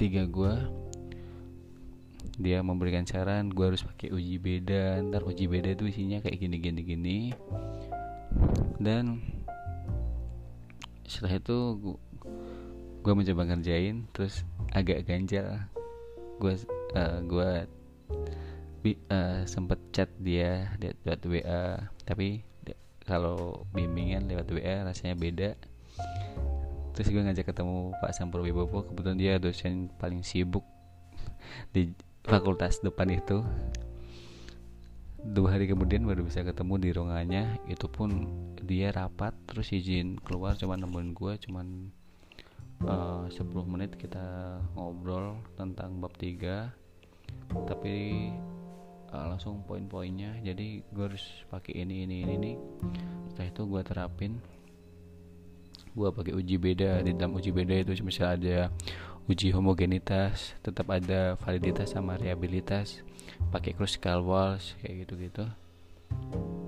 tiga 0.00 0.24
gue 0.24 0.54
dia 2.38 2.62
memberikan 2.62 3.02
saran 3.02 3.50
gue 3.50 3.66
harus 3.66 3.82
pakai 3.82 4.14
uji 4.14 4.38
beda. 4.38 5.02
Ntar 5.04 5.26
uji 5.26 5.50
beda 5.50 5.74
itu 5.74 5.90
isinya 5.90 6.22
kayak 6.22 6.38
gini 6.38 6.56
gini 6.62 6.80
gini 6.86 7.18
dan 8.78 9.20
setelah 11.08 11.40
itu 11.40 11.58
gue 13.02 13.12
mencoba 13.14 13.42
ngerjain 13.48 14.04
terus 14.12 14.44
agak 14.70 15.08
ganjal. 15.08 15.64
Gue 16.38 16.54
uh, 16.94 17.18
gue 17.24 17.50
uh, 19.10 19.40
sempet 19.48 19.80
chat 19.90 20.10
dia 20.20 20.70
lewat 21.04 21.24
WA 21.26 21.88
tapi 22.04 22.44
kalau 23.08 23.64
bimbingan 23.72 24.28
lewat 24.28 24.52
WA 24.52 24.84
rasanya 24.84 25.16
beda. 25.16 25.50
Terus 26.92 27.08
gue 27.08 27.22
ngajak 27.24 27.48
ketemu 27.48 27.94
Pak 28.02 28.12
Sampur 28.12 28.44
Wibowo. 28.44 28.84
Kebetulan 28.84 29.18
dia 29.18 29.34
dosen 29.40 29.88
paling 29.96 30.20
sibuk 30.20 30.66
di 31.72 31.94
fakultas 32.26 32.84
depan 32.84 33.08
itu 33.08 33.40
dua 35.28 35.56
hari 35.56 35.68
kemudian 35.68 36.08
baru 36.08 36.24
bisa 36.24 36.40
ketemu 36.42 36.74
di 36.80 36.88
ruangannya 36.94 37.44
itu 37.68 37.86
pun 37.90 38.10
dia 38.64 38.92
rapat 38.92 39.36
terus 39.48 39.72
izin 39.72 40.16
keluar 40.24 40.56
cuma 40.56 40.76
nemuin 40.76 41.10
gue 41.12 41.32
cuman 41.48 41.66
uh, 42.84 43.24
10 43.28 43.44
menit 43.68 43.96
kita 43.96 44.58
ngobrol 44.76 45.40
tentang 45.56 46.00
bab 46.00 46.14
3 46.16 46.70
tapi 47.68 48.28
uh, 49.12 49.26
langsung 49.34 49.64
poin-poinnya. 49.64 50.36
Jadi 50.44 50.84
gue 50.84 51.04
harus 51.04 51.24
pakai 51.48 51.84
ini 51.84 52.04
ini 52.04 52.24
ini 52.24 52.32
ini. 52.36 52.52
Setelah 53.32 53.48
itu 53.48 53.62
gue 53.64 53.82
terapin. 53.84 54.32
Gue 55.96 56.08
pakai 56.12 56.36
uji 56.36 56.56
beda. 56.60 57.02
Di 57.02 57.16
dalam 57.16 57.36
uji 57.36 57.50
beda 57.50 57.74
itu 57.80 57.92
misalnya 58.04 58.32
ada 58.36 58.58
uji 59.28 59.52
homogenitas 59.52 60.56
tetap 60.64 60.88
ada 60.88 61.36
validitas 61.44 61.92
sama 61.92 62.16
reliabilitas 62.16 63.04
pakai 63.48 63.72
crucial 63.72 64.22
walls 64.22 64.76
kayak 64.80 65.06
gitu 65.06 65.14
gitu 65.18 65.44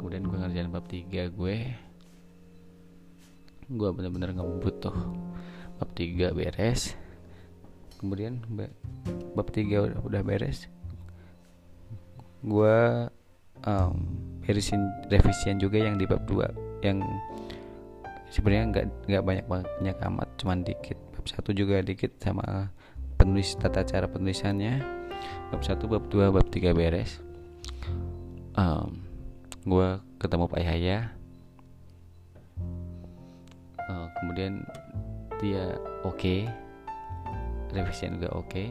kemudian 0.01 0.27
gue 0.27 0.37
ngerjain 0.41 0.71
bab 0.73 0.87
3 0.89 1.29
gue. 1.31 1.57
Gue 3.71 3.89
bener-bener 3.95 4.35
ngebut 4.35 4.77
tuh. 4.83 4.97
Bab 5.79 5.91
3 5.95 6.35
beres. 6.35 6.97
Kemudian 8.01 8.41
bab 9.37 9.49
3 9.53 9.87
udah, 9.87 10.01
udah 10.03 10.23
beres. 10.25 10.67
Gue 12.41 13.07
um, 13.69 13.95
beresin 14.43 14.83
revisian 15.13 15.61
juga 15.61 15.79
yang 15.79 16.01
di 16.01 16.09
bab 16.09 16.25
2 16.27 16.83
yang 16.83 17.05
sebenarnya 18.33 18.65
nggak 18.73 18.87
nggak 19.05 19.23
banyak 19.23 19.47
banyak 19.47 19.97
amat 20.11 20.29
cuman 20.41 20.65
dikit. 20.65 20.99
Bab 21.13 21.29
satu 21.29 21.53
juga 21.53 21.85
dikit 21.85 22.17
sama 22.19 22.73
penulis 23.21 23.53
tata 23.61 23.85
cara 23.85 24.09
penulisannya. 24.09 24.81
Bab 25.53 25.61
satu 25.61 25.85
bab 25.85 26.09
dua 26.09 26.33
bab 26.33 26.49
tiga 26.49 26.73
beres. 26.73 27.21
Um, 28.57 29.05
gue 29.69 30.01
ketemu 30.17 30.49
Pak 30.49 30.61
Yahya. 30.65 30.99
Uh, 33.85 34.09
kemudian 34.17 34.65
dia 35.37 35.77
oke. 36.01 36.17
Okay, 36.17 36.41
revisian 37.77 38.17
juga 38.17 38.33
oke. 38.33 38.49
Okay, 38.49 38.69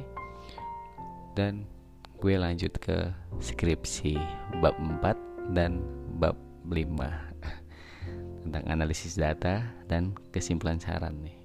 dan 1.38 1.70
gue 2.18 2.34
lanjut 2.34 2.74
ke 2.82 3.14
skripsi 3.40 4.18
bab 4.60 4.76
4 4.76 5.56
dan 5.56 5.80
bab 6.20 6.36
5 6.68 6.84
tentang 8.44 8.64
analisis 8.68 9.16
data 9.16 9.64
dan 9.88 10.12
kesimpulan 10.36 10.84
saran 10.84 11.16
nih 11.24 11.39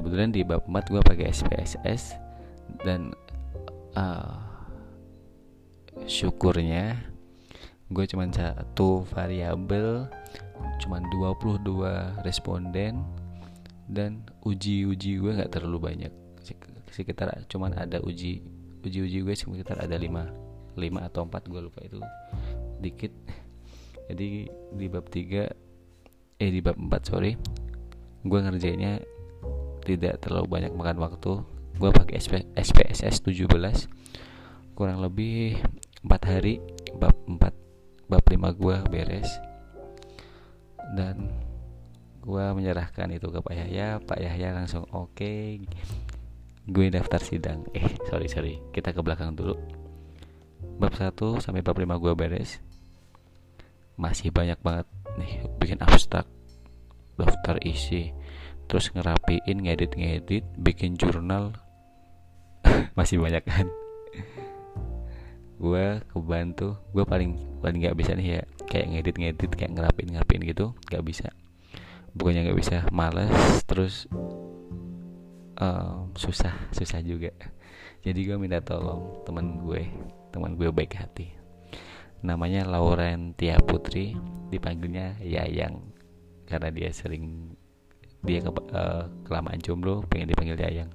kebetulan 0.00 0.32
di 0.32 0.40
bab 0.40 0.64
4 0.64 0.92
gue 0.96 1.02
pakai 1.04 1.28
SPSS 1.28 2.16
dan 2.88 3.12
uh, 3.92 4.40
syukurnya 6.08 6.96
gue 7.92 8.04
cuma 8.08 8.24
satu 8.32 9.04
variabel 9.12 10.08
cuma 10.80 11.04
22 11.12 12.24
responden 12.24 13.04
dan 13.92 14.24
uji-uji 14.40 15.20
gue 15.20 15.36
nggak 15.36 15.52
terlalu 15.52 15.92
banyak. 15.92 16.12
Sekitar 16.88 17.44
cuman 17.52 17.76
ada 17.76 18.00
uji 18.00 18.40
uji-uji 18.80 19.20
gue 19.20 19.34
sekitar 19.36 19.84
ada 19.84 20.00
5 20.00 20.80
5 20.80 21.08
atau 21.12 21.28
4 21.28 21.50
gue 21.52 21.60
lupa 21.60 21.80
itu 21.84 22.00
dikit. 22.80 23.12
Jadi 24.08 24.48
di 24.48 24.86
bab 24.88 25.12
3 25.12 26.40
eh 26.40 26.50
di 26.50 26.64
bab 26.64 26.80
4 26.80 26.88
sorry 27.04 27.36
gue 28.24 28.38
ngerjainnya 28.40 29.04
tidak 29.96 30.22
terlalu 30.22 30.46
banyak 30.46 30.72
makan 30.74 30.98
waktu. 31.02 31.32
Gue 31.80 31.90
pakai 31.90 32.20
SP, 32.20 32.44
SPSS 32.54 33.24
17 33.24 33.48
kurang 34.76 35.04
lebih 35.04 35.60
4 36.08 36.08
hari 36.24 36.56
bab 36.96 37.12
4 37.28 38.08
bab 38.08 38.24
5 38.24 38.60
gue 38.60 38.76
beres. 38.88 39.28
Dan 40.96 41.30
gue 42.20 42.44
menyerahkan 42.56 43.08
itu 43.12 43.28
ke 43.28 43.40
Pak 43.40 43.54
Yahya. 43.54 44.00
Pak 44.00 44.18
Yahya 44.20 44.56
langsung 44.56 44.84
oke 44.90 45.12
okay. 45.16 45.60
gue 46.64 46.86
daftar 46.88 47.20
sidang. 47.20 47.66
Eh 47.76 47.96
sorry 48.08 48.28
sorry. 48.28 48.54
Kita 48.72 48.96
ke 48.96 49.00
belakang 49.04 49.36
dulu. 49.36 49.56
Bab 50.80 50.96
1 50.96 51.12
sampai 51.40 51.60
bab 51.60 51.76
5 51.76 51.86
gue 52.00 52.12
beres. 52.16 52.60
Masih 54.00 54.32
banyak 54.32 54.56
banget 54.64 54.88
nih 55.18 55.44
bikin 55.58 55.82
abstrak 55.82 56.24
daftar 57.20 57.60
isi 57.60 58.16
terus 58.70 58.94
ngerapiin 58.94 59.66
ngedit-ngedit 59.66 60.46
bikin 60.54 60.94
jurnal. 60.94 61.58
Masih 62.98 63.18
banyak 63.18 63.42
kan? 63.42 63.66
Gue 65.58 65.98
kebantu 66.06 66.78
gue 66.94 67.02
paling 67.02 67.34
paling 67.58 67.82
nggak 67.82 67.98
bisa 67.98 68.14
nih 68.14 68.38
ya 68.38 68.42
kayak 68.70 68.86
ngedit-ngedit 68.94 69.50
kayak 69.58 69.74
ngerapin 69.74 70.14
ngerapin 70.14 70.40
gitu 70.46 70.70
nggak 70.86 71.02
bisa. 71.02 71.34
Bukannya 72.14 72.46
nggak 72.46 72.58
bisa 72.62 72.86
males 72.94 73.34
terus 73.66 74.06
um, 75.58 76.14
susah 76.14 76.54
susah 76.70 77.02
juga. 77.02 77.34
Jadi 78.06 78.22
gue 78.22 78.38
minta 78.38 78.62
tolong 78.62 79.26
teman 79.26 79.66
gue 79.66 79.82
teman 80.30 80.54
gue 80.54 80.70
baik 80.70 80.94
hati. 80.94 81.34
Namanya 82.22 82.70
Laurentia 82.70 83.58
Putri 83.58 84.14
dipanggilnya 84.54 85.18
Yayang 85.18 85.90
karena 86.46 86.70
dia 86.70 86.90
sering 86.94 87.54
dia 88.20 88.44
ke, 88.44 88.50
uh, 88.52 89.08
kelamaan 89.24 89.60
jomblo 89.60 90.04
pengen 90.08 90.28
dipanggil 90.28 90.60
Yayang 90.60 90.92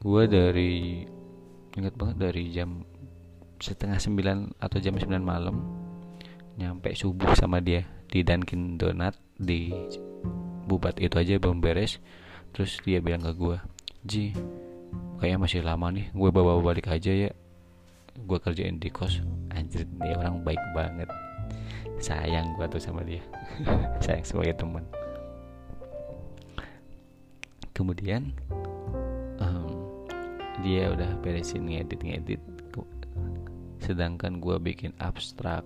gue 0.00 0.22
dari 0.30 1.04
ingat 1.76 1.94
banget 1.94 2.16
dari 2.18 2.44
jam 2.50 2.82
setengah 3.60 4.00
sembilan 4.00 4.56
atau 4.56 4.78
jam 4.80 4.96
sembilan 4.96 5.22
malam 5.22 5.56
nyampe 6.56 6.96
subuh 6.96 7.36
sama 7.36 7.60
dia 7.60 7.84
di 8.08 8.24
Dunkin 8.24 8.80
Donat 8.80 9.14
di 9.36 9.70
bubat 10.66 10.98
itu 10.98 11.16
aja 11.16 11.38
belum 11.40 11.62
beres. 11.62 12.02
Terus 12.50 12.82
dia 12.82 12.98
bilang 12.98 13.22
ke 13.22 13.32
gue 13.36 13.56
Ji 14.02 14.34
kayaknya 15.20 15.38
masih 15.38 15.60
lama 15.62 15.92
nih 15.92 16.10
gue 16.10 16.30
bawa 16.32 16.58
balik 16.60 16.90
aja 16.90 17.12
ya. 17.12 17.30
Gue 18.20 18.38
kerjain 18.42 18.76
di 18.80 18.90
kos. 18.90 19.22
Anjir 19.54 19.86
dia 20.02 20.16
orang 20.18 20.42
baik 20.42 20.60
banget. 20.74 21.08
Sayang 22.02 22.56
gue 22.58 22.66
tuh 22.66 22.82
sama 22.82 23.06
dia. 23.06 23.22
Sayang 24.04 24.24
sebagai 24.26 24.58
teman 24.58 24.82
kemudian 27.80 28.36
um, 29.40 29.96
dia 30.60 30.92
udah 30.92 31.16
beresin 31.24 31.64
ngedit 31.64 32.04
ngedit. 32.04 32.42
Sedangkan 33.80 34.44
gue 34.44 34.60
bikin 34.60 34.92
abstrak 35.00 35.64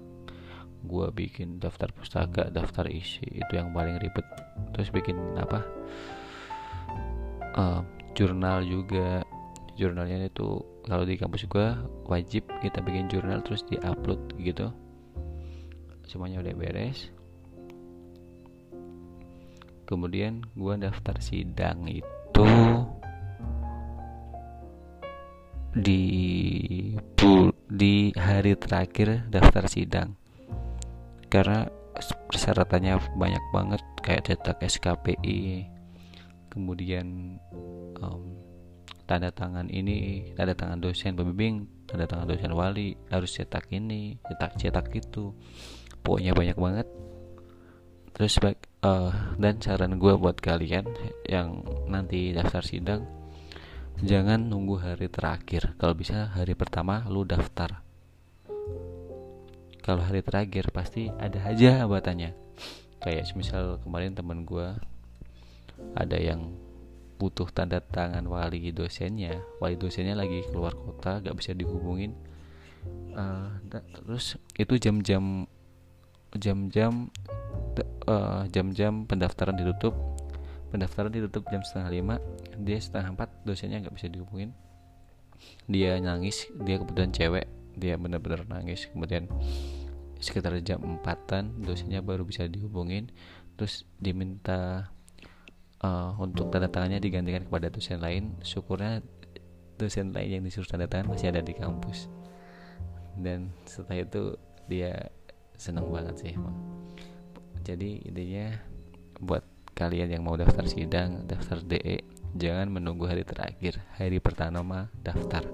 gue 0.84 1.08
bikin 1.16 1.58
daftar 1.58 1.88
pustaka 1.96 2.52
daftar 2.52 2.84
isi 2.86 3.24
itu 3.26 3.52
yang 3.58 3.74
paling 3.74 3.98
ribet. 3.98 4.22
Terus 4.76 4.94
bikin 4.94 5.18
apa? 5.34 5.66
Uh, 7.58 7.82
jurnal 8.14 8.62
juga. 8.62 9.26
Jurnalnya 9.74 10.30
itu 10.30 10.62
kalau 10.86 11.02
di 11.02 11.18
kampus 11.18 11.50
gue 11.50 11.66
wajib 12.06 12.46
kita 12.62 12.78
bikin 12.78 13.10
jurnal 13.10 13.42
terus 13.42 13.66
diupload 13.66 14.38
gitu. 14.38 14.70
Semuanya 16.06 16.46
udah 16.46 16.54
beres 16.54 17.10
kemudian 19.84 20.44
gue 20.56 20.74
daftar 20.80 21.16
sidang 21.20 21.88
itu 21.88 22.48
di 25.74 26.02
di 27.68 28.14
hari 28.14 28.54
terakhir 28.54 29.26
daftar 29.28 29.66
sidang. 29.66 30.14
Karena 31.28 31.66
persyaratannya 32.30 32.94
banyak 33.18 33.44
banget 33.54 33.82
kayak 34.02 34.26
cetak 34.26 34.58
SKPI 34.66 35.70
kemudian 36.54 37.38
um, 37.98 38.22
tanda 39.10 39.34
tangan 39.34 39.66
ini 39.66 40.30
tanda 40.38 40.54
tangan 40.54 40.78
dosen 40.78 41.18
pembimbing 41.18 41.66
tanda 41.90 42.06
tangan 42.06 42.30
dosen 42.30 42.54
wali 42.54 42.94
harus 43.10 43.34
cetak 43.34 43.66
ini 43.74 44.22
cetak 44.22 44.54
cetak 44.58 44.86
itu. 44.94 45.34
Pokoknya 46.04 46.36
banyak 46.36 46.58
banget. 46.60 46.86
Terus 48.14 48.38
baik 48.38 48.60
uh, 48.84 49.10
dan 49.40 49.58
saran 49.64 49.96
gue 49.96 50.14
buat 50.20 50.36
kalian 50.38 50.84
yang 51.24 51.64
nanti 51.88 52.36
daftar 52.36 52.60
sidang 52.60 53.02
jangan 54.04 54.50
nunggu 54.50 54.82
hari 54.82 55.08
terakhir. 55.08 55.78
Kalau 55.80 55.96
bisa 55.96 56.28
hari 56.34 56.52
pertama 56.52 57.06
lu 57.08 57.24
daftar. 57.24 57.80
Kalau 59.84 60.00
hari 60.00 60.20
terakhir 60.24 60.72
pasti 60.72 61.08
ada 61.20 61.40
aja 61.44 61.84
hambatannya 61.84 62.36
kayak 63.04 63.36
misal 63.36 63.76
kemarin 63.84 64.16
temen 64.16 64.48
gue 64.48 64.72
ada 65.92 66.16
yang 66.16 66.56
butuh 67.20 67.48
tanda 67.52 67.80
tangan 67.80 68.24
wali 68.24 68.72
dosennya. 68.72 69.44
Wali 69.60 69.76
dosennya 69.76 70.16
lagi 70.16 70.44
keluar 70.48 70.72
kota 70.72 71.20
gak 71.20 71.36
bisa 71.36 71.52
dihubungin. 71.52 72.16
Uh, 73.16 73.60
terus 73.70 74.36
itu 74.60 74.76
jam-jam 74.76 75.48
jam-jam 76.34 77.08
uh, 78.06 78.46
jam-jam 78.52 79.08
pendaftaran 79.08 79.56
ditutup. 79.56 79.96
Pendaftaran 80.70 81.10
ditutup 81.10 81.46
jam 81.50 81.62
setengah 81.62 81.90
lima. 81.90 82.16
Dia 82.58 82.78
setengah 82.78 83.14
empat 83.14 83.30
dosennya 83.42 83.82
nggak 83.82 83.94
bisa 83.94 84.06
dihubungin. 84.10 84.54
Dia 85.66 85.98
nangis 85.98 86.46
dia 86.62 86.78
kebetulan 86.78 87.10
cewek. 87.10 87.46
Dia 87.74 87.98
benar-benar 87.98 88.46
nangis. 88.46 88.86
Kemudian 88.90 89.26
sekitar 90.22 90.56
jam 90.62 90.80
empatan 90.82 91.62
dosennya 91.62 92.02
baru 92.02 92.22
bisa 92.22 92.46
dihubungin. 92.46 93.10
Terus 93.54 93.86
diminta 94.02 94.90
uh, 95.82 96.14
untuk 96.18 96.50
tanda 96.50 96.66
tangannya 96.70 96.98
digantikan 97.02 97.46
kepada 97.46 97.70
dosen 97.70 98.02
lain. 98.02 98.38
Syukurnya 98.42 99.02
dosen 99.78 100.14
lain 100.14 100.38
yang 100.38 100.42
disuruh 100.46 100.66
tanda 100.66 100.86
tangan 100.86 101.14
masih 101.14 101.30
ada 101.30 101.42
di 101.42 101.54
kampus. 101.54 102.10
Dan 103.14 103.54
setelah 103.66 104.02
itu 104.02 104.34
dia 104.66 105.10
seneng 105.54 105.86
banget 105.86 106.14
sih 106.18 106.30
emang 106.34 106.56
jadi 107.64 108.04
intinya 108.04 108.60
buat 109.24 109.40
kalian 109.72 110.12
yang 110.12 110.22
mau 110.22 110.36
daftar 110.36 110.68
sidang 110.68 111.24
daftar 111.24 111.64
DE 111.64 112.04
jangan 112.36 112.68
menunggu 112.68 113.08
hari 113.08 113.24
terakhir. 113.24 113.80
Hari 113.96 114.20
pertama 114.20 114.92
daftar. 115.00 115.48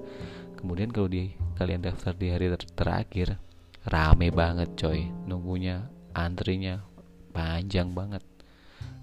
Kemudian 0.58 0.90
kalau 0.92 1.08
di 1.08 1.32
kalian 1.56 1.80
daftar 1.80 2.12
di 2.12 2.28
hari 2.28 2.52
ter 2.52 2.66
terakhir 2.74 3.38
rame 3.86 4.28
banget 4.34 4.74
coy. 4.76 5.08
Nunggunya 5.24 5.88
antrinya 6.12 6.82
panjang 7.30 7.94
banget. 7.94 8.26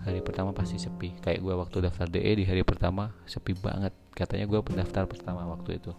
Hari 0.04 0.22
pertama 0.22 0.54
pasti 0.54 0.78
sepi. 0.78 1.18
Kayak 1.24 1.42
gue 1.42 1.54
waktu 1.56 1.78
daftar 1.88 2.06
DE 2.12 2.32
di 2.38 2.46
hari 2.46 2.62
pertama 2.68 3.16
sepi 3.24 3.56
banget. 3.58 3.96
Katanya 4.14 4.46
gue 4.46 4.60
pendaftar 4.62 5.08
pertama 5.10 5.48
waktu 5.48 5.80
itu. 5.80 5.96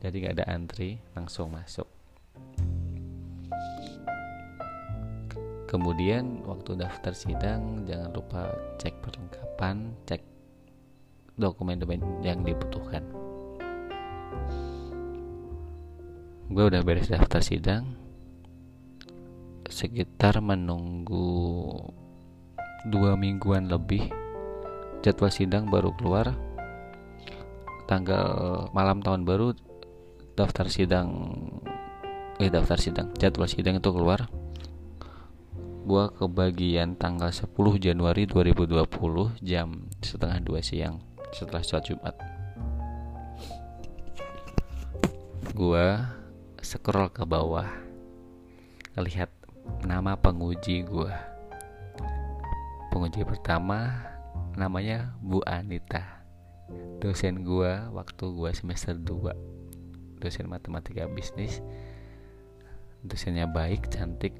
Jadi 0.00 0.16
nggak 0.22 0.34
ada 0.40 0.46
antri 0.54 1.02
langsung 1.12 1.52
masuk 1.52 2.01
kemudian 5.72 6.44
waktu 6.44 6.76
daftar 6.76 7.16
sidang 7.16 7.88
jangan 7.88 8.12
lupa 8.12 8.52
cek 8.76 8.92
perlengkapan 9.00 9.96
cek 10.04 10.20
dokumen-dokumen 11.40 12.20
yang 12.20 12.44
dibutuhkan. 12.44 13.00
Gue 16.52 16.68
udah 16.68 16.84
beres 16.84 17.08
daftar 17.08 17.40
sidang. 17.40 17.96
Sekitar 19.72 20.44
menunggu 20.44 21.80
dua 22.92 23.16
mingguan 23.16 23.72
lebih 23.72 24.12
jadwal 25.00 25.32
sidang 25.32 25.72
baru 25.72 25.96
keluar. 25.96 26.36
Tanggal 27.88 28.28
malam 28.76 29.00
tahun 29.00 29.24
baru 29.24 29.56
daftar 30.36 30.68
sidang 30.68 31.32
eh 32.36 32.52
daftar 32.52 32.76
sidang 32.76 33.08
jadwal 33.16 33.48
sidang 33.48 33.80
itu 33.80 33.88
keluar 33.92 34.28
gua 35.82 36.10
kebagian 36.14 36.94
tanggal 36.94 37.34
10 37.34 37.50
Januari 37.82 38.24
2020 38.30 38.86
jam 39.42 39.90
setengah 39.98 40.38
dua 40.38 40.60
siang 40.62 41.02
setelah 41.34 41.62
sholat 41.62 41.84
Jumat. 41.90 42.14
Gua 45.52 46.18
scroll 46.62 47.10
ke 47.10 47.26
bawah 47.26 47.66
lihat 48.96 49.28
nama 49.82 50.14
penguji 50.14 50.84
gue 50.84 51.12
penguji 52.92 53.24
pertama 53.24 54.04
namanya 54.54 55.16
Bu 55.18 55.40
Anita. 55.48 56.22
Dosen 57.00 57.42
gue 57.42 57.72
waktu 57.90 58.24
gue 58.30 58.50
semester 58.52 58.94
2 58.94 60.20
dosen 60.22 60.46
matematika 60.46 61.08
bisnis. 61.10 61.64
Dosennya 63.02 63.50
baik 63.50 63.90
cantik 63.90 64.38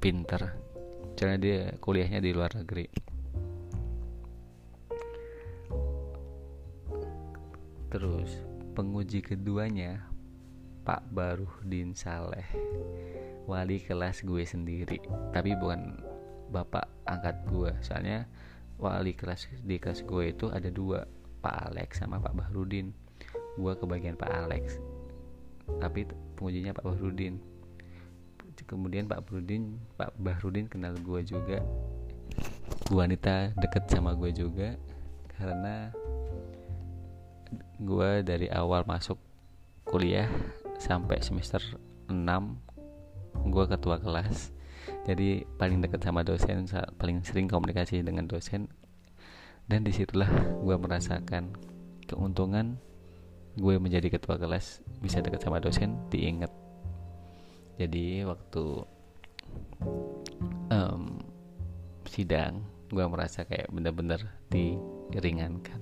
pinter. 0.00 0.56
Karena 1.14 1.36
dia 1.36 1.76
kuliahnya 1.76 2.24
di 2.24 2.30
luar 2.32 2.56
negeri. 2.56 2.88
Terus 7.92 8.30
penguji 8.72 9.20
keduanya 9.20 10.00
Pak 10.82 11.12
Baruhdin 11.12 11.92
Saleh. 11.92 12.48
Wali 13.44 13.82
kelas 13.84 14.24
gue 14.24 14.42
sendiri 14.48 14.98
tapi 15.36 15.52
bukan 15.54 16.00
bapak 16.48 16.88
angkat 17.04 17.36
gue. 17.52 17.70
Soalnya 17.84 18.24
wali 18.80 19.12
kelas 19.12 19.52
di 19.60 19.76
kelas 19.76 20.08
gue 20.08 20.32
itu 20.32 20.48
ada 20.48 20.72
dua 20.72 21.04
Pak 21.44 21.56
Alex 21.68 22.00
sama 22.00 22.16
Pak 22.16 22.32
Bahrudin 22.32 22.96
gue 23.60 23.72
kebagian 23.76 24.16
Pak 24.16 24.32
Alex 24.32 24.80
tapi 25.78 26.08
pengujinya 26.34 26.72
Pak 26.72 26.88
Bahrudin 26.88 27.36
kemudian 28.70 29.10
Pak 29.10 29.26
Bahrudin 29.26 29.82
Pak 29.98 30.14
Bahrudin 30.14 30.70
kenal 30.70 30.94
gue 31.02 31.26
juga. 31.26 31.58
Bu 32.86 33.02
wanita 33.02 33.50
deket 33.58 33.90
sama 33.90 34.14
gue 34.14 34.30
juga. 34.30 34.78
Karena 35.34 35.90
gue 37.82 38.10
dari 38.22 38.46
awal 38.46 38.86
masuk 38.86 39.18
kuliah 39.82 40.30
sampai 40.78 41.18
semester 41.18 41.58
6 42.06 42.14
gue 43.50 43.64
ketua 43.66 43.98
kelas. 43.98 44.54
Jadi 45.02 45.42
paling 45.58 45.82
dekat 45.82 46.06
sama 46.06 46.22
dosen 46.22 46.70
paling 46.94 47.26
sering 47.26 47.50
komunikasi 47.50 48.06
dengan 48.06 48.30
dosen. 48.30 48.70
Dan 49.66 49.82
di 49.82 49.90
situlah 49.90 50.30
gue 50.62 50.76
merasakan 50.78 51.58
keuntungan 52.06 52.78
gue 53.58 53.74
menjadi 53.82 54.14
ketua 54.14 54.38
kelas 54.38 54.82
bisa 55.02 55.18
dekat 55.18 55.42
sama 55.42 55.58
dosen 55.58 55.98
diingat 56.10 56.50
jadi 57.80 58.28
waktu 58.28 58.84
um, 60.68 61.24
sidang 62.04 62.60
gue 62.92 63.04
merasa 63.08 63.48
kayak 63.48 63.72
bener-bener 63.72 64.20
diringankan. 64.52 65.80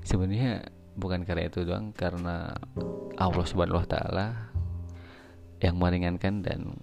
Sebenarnya 0.00 0.64
bukan 0.96 1.28
karena 1.28 1.52
itu 1.52 1.60
doang 1.68 1.92
karena 1.92 2.56
Allah 3.20 3.44
Subhanahu 3.44 3.84
wa 3.84 3.88
taala 3.88 4.26
yang 5.60 5.76
meringankan 5.76 6.40
dan 6.40 6.80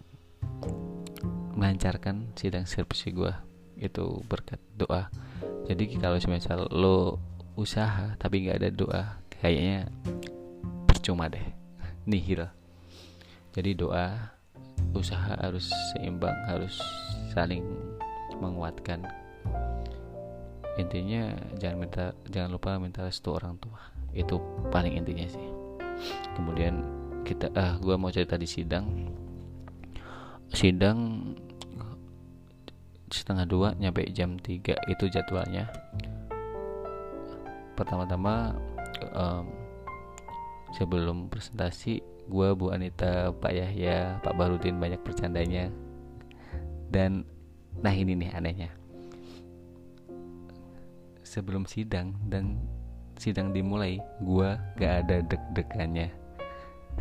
melancarkan 1.58 2.30
sidang 2.38 2.70
skripsi 2.70 3.10
gue 3.10 3.34
itu 3.82 4.22
berkat 4.30 4.62
doa. 4.78 5.10
Jadi 5.66 5.98
kalau 5.98 6.22
misal 6.30 6.70
lo 6.70 7.18
usaha 7.58 8.14
tapi 8.22 8.46
nggak 8.46 8.58
ada 8.62 8.70
doa 8.70 9.04
kayaknya 9.42 9.90
percuma 10.86 11.26
deh. 11.26 11.42
Nihil. 12.10 12.46
Jadi 13.54 13.74
doa 13.74 14.33
usaha 14.94 15.34
harus 15.42 15.70
seimbang 15.94 16.34
harus 16.50 16.78
saling 17.34 17.66
menguatkan. 18.38 19.02
Intinya 20.78 21.38
jangan 21.62 21.78
minta 21.86 22.06
jangan 22.30 22.50
lupa 22.54 22.78
minta 22.82 23.06
restu 23.06 23.34
orang 23.34 23.58
tua. 23.62 23.78
Itu 24.14 24.42
paling 24.70 24.98
intinya 24.98 25.26
sih. 25.30 25.48
Kemudian 26.34 26.82
kita 27.26 27.50
ah 27.54 27.78
gue 27.78 27.94
mau 27.98 28.10
cerita 28.10 28.38
di 28.38 28.50
sidang. 28.50 28.86
Sidang 30.54 31.34
setengah 33.14 33.46
dua 33.46 33.68
nyampe 33.78 34.10
jam 34.10 34.42
3 34.42 34.90
itu 34.90 35.06
jadwalnya. 35.06 35.70
Pertama-tama 37.78 38.58
um, 39.14 39.46
sebelum 40.74 41.30
presentasi 41.30 42.02
gue 42.28 42.50
Bu 42.58 42.74
Anita 42.74 43.30
Pak 43.36 43.54
Yahya 43.54 44.18
Pak 44.26 44.34
Barudin 44.34 44.82
banyak 44.82 45.00
bercandanya. 45.06 45.70
Dan 46.90 47.26
nah 47.82 47.94
ini 47.94 48.18
nih 48.18 48.32
anehnya. 48.34 48.70
Sebelum 51.26 51.66
sidang 51.66 52.14
dan 52.30 52.62
sidang 53.18 53.54
dimulai 53.54 54.02
gue 54.22 54.50
gak 54.78 54.94
ada 55.06 55.18
deg-degannya. 55.26 56.10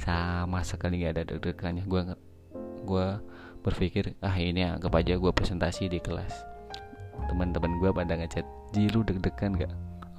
Sama 0.01 0.65
sekali 0.65 1.05
gak 1.05 1.21
ada 1.21 1.25
deg-degannya. 1.37 1.85
Gue 1.85 2.01
gue 2.83 3.07
berpikir 3.63 4.19
ah 4.25 4.35
ini 4.37 4.65
anggap 4.65 4.97
aja 4.97 5.17
gue 5.17 5.33
presentasi 5.33 5.93
di 5.93 6.01
kelas. 6.01 6.33
Teman-teman 7.29 7.81
gue 7.81 7.91
pada 7.93 8.17
ngechat 8.17 8.45
Ji 8.73 8.89
lu 8.89 9.05
deg-degan 9.05 9.53
gak? 9.57 9.73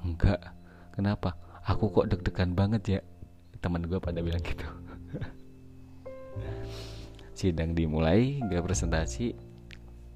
Enggak. 0.06 0.42
Kenapa? 0.94 1.34
Aku 1.66 1.90
kok 1.90 2.12
deg-degan 2.14 2.54
banget 2.54 2.84
ya 2.86 3.00
teman 3.64 3.88
gue 3.88 3.96
pada 4.04 4.20
bilang 4.20 4.44
gitu. 4.44 4.68
Sidang 7.40 7.72
dimulai 7.72 8.44
gue 8.44 8.60
presentasi. 8.60 9.32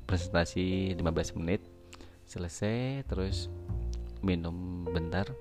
Presentasi 0.03 0.91
15 0.99 1.39
menit. 1.39 1.63
Selesai 2.27 3.07
terus 3.07 3.47
minum 4.19 4.83
bentar. 4.91 5.31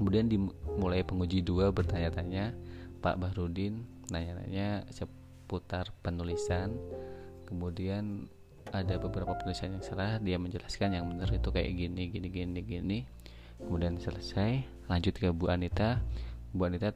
Kemudian 0.00 0.32
dimulai 0.32 1.04
penguji 1.04 1.44
dua 1.44 1.68
bertanya-tanya. 1.68 2.56
Pak 3.04 3.20
Bahrudin 3.20 3.84
nanya-nanya 4.08 4.88
seputar 4.88 5.92
penulisan. 6.00 6.72
Kemudian 7.44 8.26
ada 8.72 8.96
beberapa 8.96 9.36
penulisan 9.36 9.76
yang 9.76 9.84
salah. 9.84 10.16
Dia 10.20 10.40
menjelaskan 10.40 10.96
yang 10.96 11.04
benar 11.12 11.28
itu 11.28 11.48
kayak 11.52 11.76
gini 11.76 12.08
gini 12.08 12.28
gini 12.32 12.60
gini. 12.64 12.98
Kemudian 13.60 14.00
selesai. 14.00 14.64
Lanjut 14.88 15.12
ke 15.12 15.28
Bu 15.28 15.52
Anita 15.52 16.00
Bu 16.52 16.64
Anita 16.64 16.90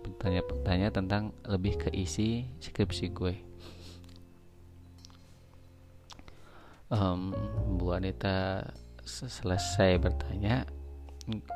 bertanya-tanya 0.00 0.88
tentang 0.94 1.34
lebih 1.44 1.76
ke 1.76 1.88
isi 1.92 2.48
skripsi 2.62 3.06
gue. 3.10 3.34
Um, 6.90 7.34
Bu 7.78 7.94
Anita 7.94 8.66
selesai 9.04 9.98
bertanya 9.98 10.66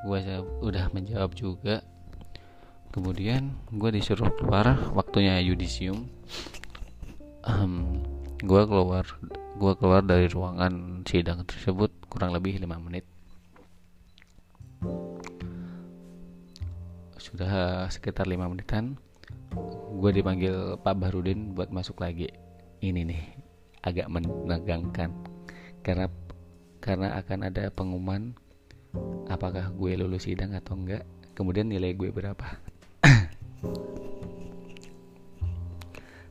gue 0.07 0.20
udah 0.62 0.90
menjawab 0.94 1.35
juga. 1.35 1.83
Kemudian 2.94 3.59
gue 3.74 3.90
disuruh 3.90 4.31
keluar 4.38 4.79
waktunya 4.94 5.42
yudisium. 5.42 6.07
Um, 7.42 7.98
gue 8.38 8.62
keluar 8.66 9.05
gue 9.55 9.72
keluar 9.79 10.03
dari 10.03 10.27
ruangan 10.27 11.07
sidang 11.07 11.46
tersebut 11.46 11.90
kurang 12.11 12.35
lebih 12.35 12.59
lima 12.59 12.79
menit 12.79 13.07
sudah 17.24 17.88
sekitar 17.88 18.28
lima 18.28 18.44
menitan 18.44 19.00
gue 19.94 20.10
dipanggil 20.12 20.76
Pak 20.84 20.94
Barudin 21.00 21.56
buat 21.56 21.72
masuk 21.72 22.04
lagi. 22.04 22.28
Ini 22.84 23.08
nih 23.08 23.22
agak 23.80 24.12
menegangkan. 24.12 25.10
Karena 25.80 26.12
karena 26.84 27.16
akan 27.16 27.48
ada 27.48 27.72
pengumuman 27.72 28.37
apakah 29.32 29.72
gue 29.72 29.96
lulus 29.96 30.28
sidang 30.28 30.52
atau 30.52 30.76
enggak 30.76 31.08
kemudian 31.32 31.72
nilai 31.72 31.96
gue 31.96 32.12
berapa. 32.12 32.60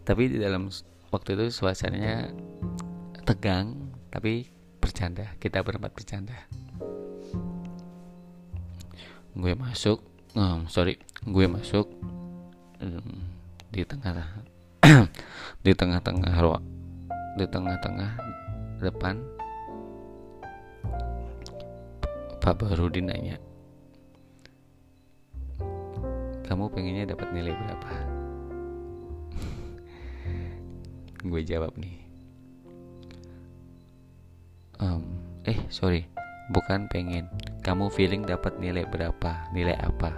Tapi 0.08 0.23
di 0.29 0.38
dalam 0.38 0.69
waktu 1.10 1.29
itu 1.34 1.49
suasananya 1.49 2.29
tegang 3.25 3.89
tapi 4.13 4.51
bercanda. 4.77 5.34
Kita 5.41 5.65
berempat 5.65 5.95
bercanda. 5.95 6.38
Gue 9.34 9.58
masuk 9.58 10.12
um, 10.34 10.65
sorry 10.69 10.98
gue 11.26 11.46
masuk 11.46 11.89
um, 12.82 13.22
di 13.74 13.82
tengah 13.86 14.43
di 15.65 15.72
tengah-tengah 15.74 16.36
ruang 16.43 16.65
di 17.34 17.46
tengah-tengah 17.50 18.12
depan. 18.84 19.17
Pak 22.43 22.60
Barudin 22.60 23.08
nanya 23.08 23.39
kamu 26.43 26.67
pengennya 26.76 27.15
dapat 27.15 27.32
nilai 27.32 27.56
berapa? 27.56 27.91
Gue 31.32 31.41
jawab 31.48 31.72
nih 31.80 32.04
um, 34.84 35.02
eh 35.48 35.56
sorry 35.72 36.12
bukan 36.51 36.91
pengen. 36.91 37.32
Kamu 37.63 37.88
feeling 37.88 38.27
dapat 38.27 38.60
nilai 38.60 38.84
berapa? 38.84 39.47
Nilai 39.56 39.77
apa? 39.79 40.12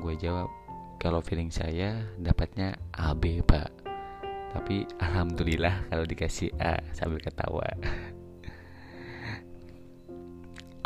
Gue 0.00 0.16
jawab 0.16 0.48
kalau 0.96 1.20
feeling 1.20 1.52
saya 1.52 2.00
dapatnya 2.16 2.78
AB 2.96 3.44
pak. 3.44 3.68
Tapi 4.54 4.88
alhamdulillah 5.02 5.90
kalau 5.90 6.06
dikasih 6.08 6.54
A 6.62 6.80
sambil 6.96 7.20
ketawa. 7.20 7.66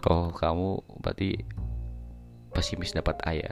Oh 0.09 0.31
kamu 0.31 0.79
berarti 1.03 1.43
pesimis 2.55 2.95
dapat 2.95 3.19
A 3.27 3.35
ya? 3.35 3.51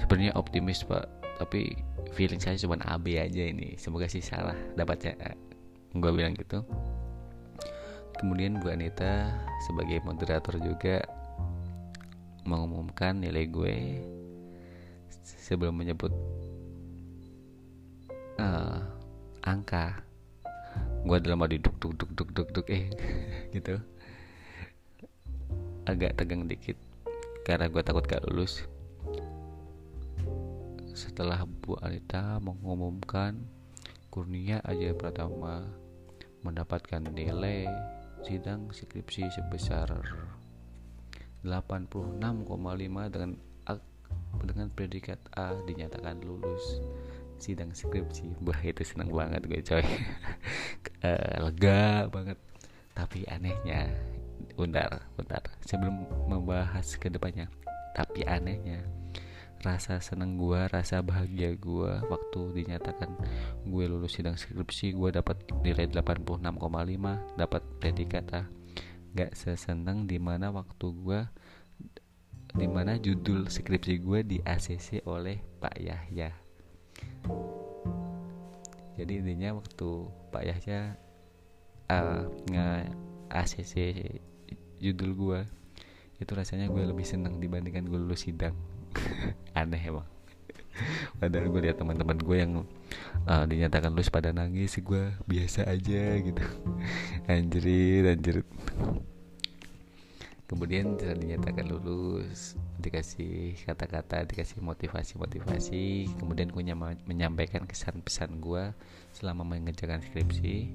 Sebenarnya 0.00 0.34
optimis 0.34 0.80
pak. 0.82 1.06
Tapi 1.38 1.70
feeling 2.16 2.40
saya 2.40 2.56
cuma 2.58 2.80
AB 2.82 3.14
aja 3.14 3.44
ini. 3.46 3.76
Semoga 3.76 4.08
sih 4.08 4.24
salah 4.24 4.56
dapatnya 4.74 5.14
A. 5.22 5.36
Gue 5.92 6.10
bilang 6.10 6.34
gitu 6.34 6.64
kemudian 8.18 8.58
Bu 8.58 8.74
Anita 8.74 9.30
sebagai 9.64 10.02
moderator 10.02 10.58
juga 10.58 11.06
mengumumkan 12.42 13.22
nilai 13.22 13.46
gue 13.46 13.76
sebelum 15.22 15.78
menyebut 15.78 16.10
uh, 18.42 18.82
angka. 19.46 20.02
Gue 21.06 21.22
dalam 21.22 21.40
mode 21.40 21.56
duk 21.62 21.78
duk 21.78 21.94
duk 21.94 22.10
duk 22.12 22.30
duk 22.34 22.48
duk 22.52 22.66
eh 22.68 22.90
gitu. 23.56 23.78
Agak 25.88 26.20
tegang 26.20 26.44
dikit 26.44 26.76
karena 27.46 27.70
gue 27.70 27.80
takut 27.80 28.04
gak 28.04 28.26
lulus. 28.28 28.66
Setelah 30.92 31.46
Bu 31.46 31.78
Anita 31.78 32.42
mengumumkan 32.42 33.38
Kurnia 34.08 34.58
aja 34.64 34.96
pertama 34.96 35.68
mendapatkan 36.40 37.04
nilai 37.12 37.68
sidang 38.24 38.70
skripsi 38.70 39.30
sebesar 39.30 39.90
86,5 41.42 42.18
dengan 43.14 43.30
dengan 44.42 44.68
predikat 44.74 45.18
A 45.38 45.54
dinyatakan 45.66 46.22
lulus 46.22 46.82
sidang 47.38 47.70
skripsi. 47.70 48.42
Wah 48.42 48.60
itu 48.66 48.82
senang 48.82 49.14
banget 49.14 49.46
gue 49.46 49.62
coy. 49.62 49.86
Uh, 51.06 51.34
lega 51.46 52.10
banget. 52.10 52.38
Tapi 52.98 53.22
anehnya 53.30 53.86
bentar 54.58 55.06
bentar. 55.14 55.42
Sebelum 55.62 56.02
membahas 56.26 56.98
ke 56.98 57.06
depannya 57.06 57.46
tapi 57.94 58.22
anehnya 58.26 58.82
rasa 59.66 59.98
seneng 59.98 60.38
gue 60.38 60.60
rasa 60.70 61.02
bahagia 61.02 61.58
gue 61.58 61.92
waktu 62.06 62.40
dinyatakan 62.62 63.10
gue 63.66 63.84
lulus 63.90 64.14
sidang 64.14 64.38
skripsi 64.38 64.94
gue 64.94 65.10
dapat 65.10 65.42
nilai 65.66 65.90
86,5 65.90 66.46
dapat 67.34 67.62
predikat 67.82 68.24
A 68.34 68.42
gak 69.18 69.34
seseneng 69.34 70.06
di 70.06 70.22
mana 70.22 70.54
waktu 70.54 70.86
gue 70.94 71.20
di 72.54 72.66
mana 72.70 72.96
judul 72.96 73.50
skripsi 73.50 74.00
gue 74.00 74.20
di 74.24 74.38
ACC 74.40 75.04
oleh 75.04 75.36
Pak 75.60 75.76
Yahya. 75.76 76.32
Jadi 78.98 79.12
intinya 79.20 79.54
waktu 79.60 79.88
Pak 80.32 80.42
Yahya 80.42 80.80
uh, 81.92 82.24
nge 82.50 82.68
ACC 83.28 83.74
judul 84.80 85.10
gue 85.14 85.40
itu 86.18 86.32
rasanya 86.34 86.66
gue 86.66 86.82
lebih 86.82 87.06
seneng 87.06 87.38
dibandingkan 87.38 87.86
gue 87.86 87.98
lulus 87.98 88.26
sidang 88.26 88.56
aneh 89.64 89.82
emang. 89.82 90.06
Padahal 91.18 91.50
gue 91.50 91.60
lihat 91.66 91.76
teman-teman 91.82 92.18
gue 92.22 92.36
yang 92.38 92.52
uh, 93.26 93.44
dinyatakan 93.50 93.90
lulus 93.90 94.14
pada 94.14 94.30
nangis 94.30 94.78
gue 94.78 95.10
biasa 95.26 95.66
aja 95.66 96.02
gitu. 96.22 96.44
Anjrit 97.26 98.06
anjrit 98.06 98.46
kemudian 100.48 100.96
setelah 100.96 101.20
dinyatakan 101.20 101.68
lulus 101.68 102.56
dikasih 102.80 103.52
kata-kata 103.68 104.24
dikasih 104.24 104.64
motivasi-motivasi 104.64 106.16
kemudian 106.16 106.48
gue 106.48 106.64
menyampaikan 107.04 107.68
kesan 107.68 108.00
pesan 108.00 108.40
gue 108.40 108.72
selama 109.12 109.44
mengerjakan 109.44 110.00
skripsi. 110.00 110.72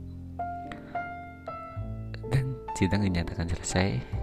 Dan 2.30 2.56
sidang 2.78 3.02
dinyatakan 3.02 3.50
selesai 3.50 4.23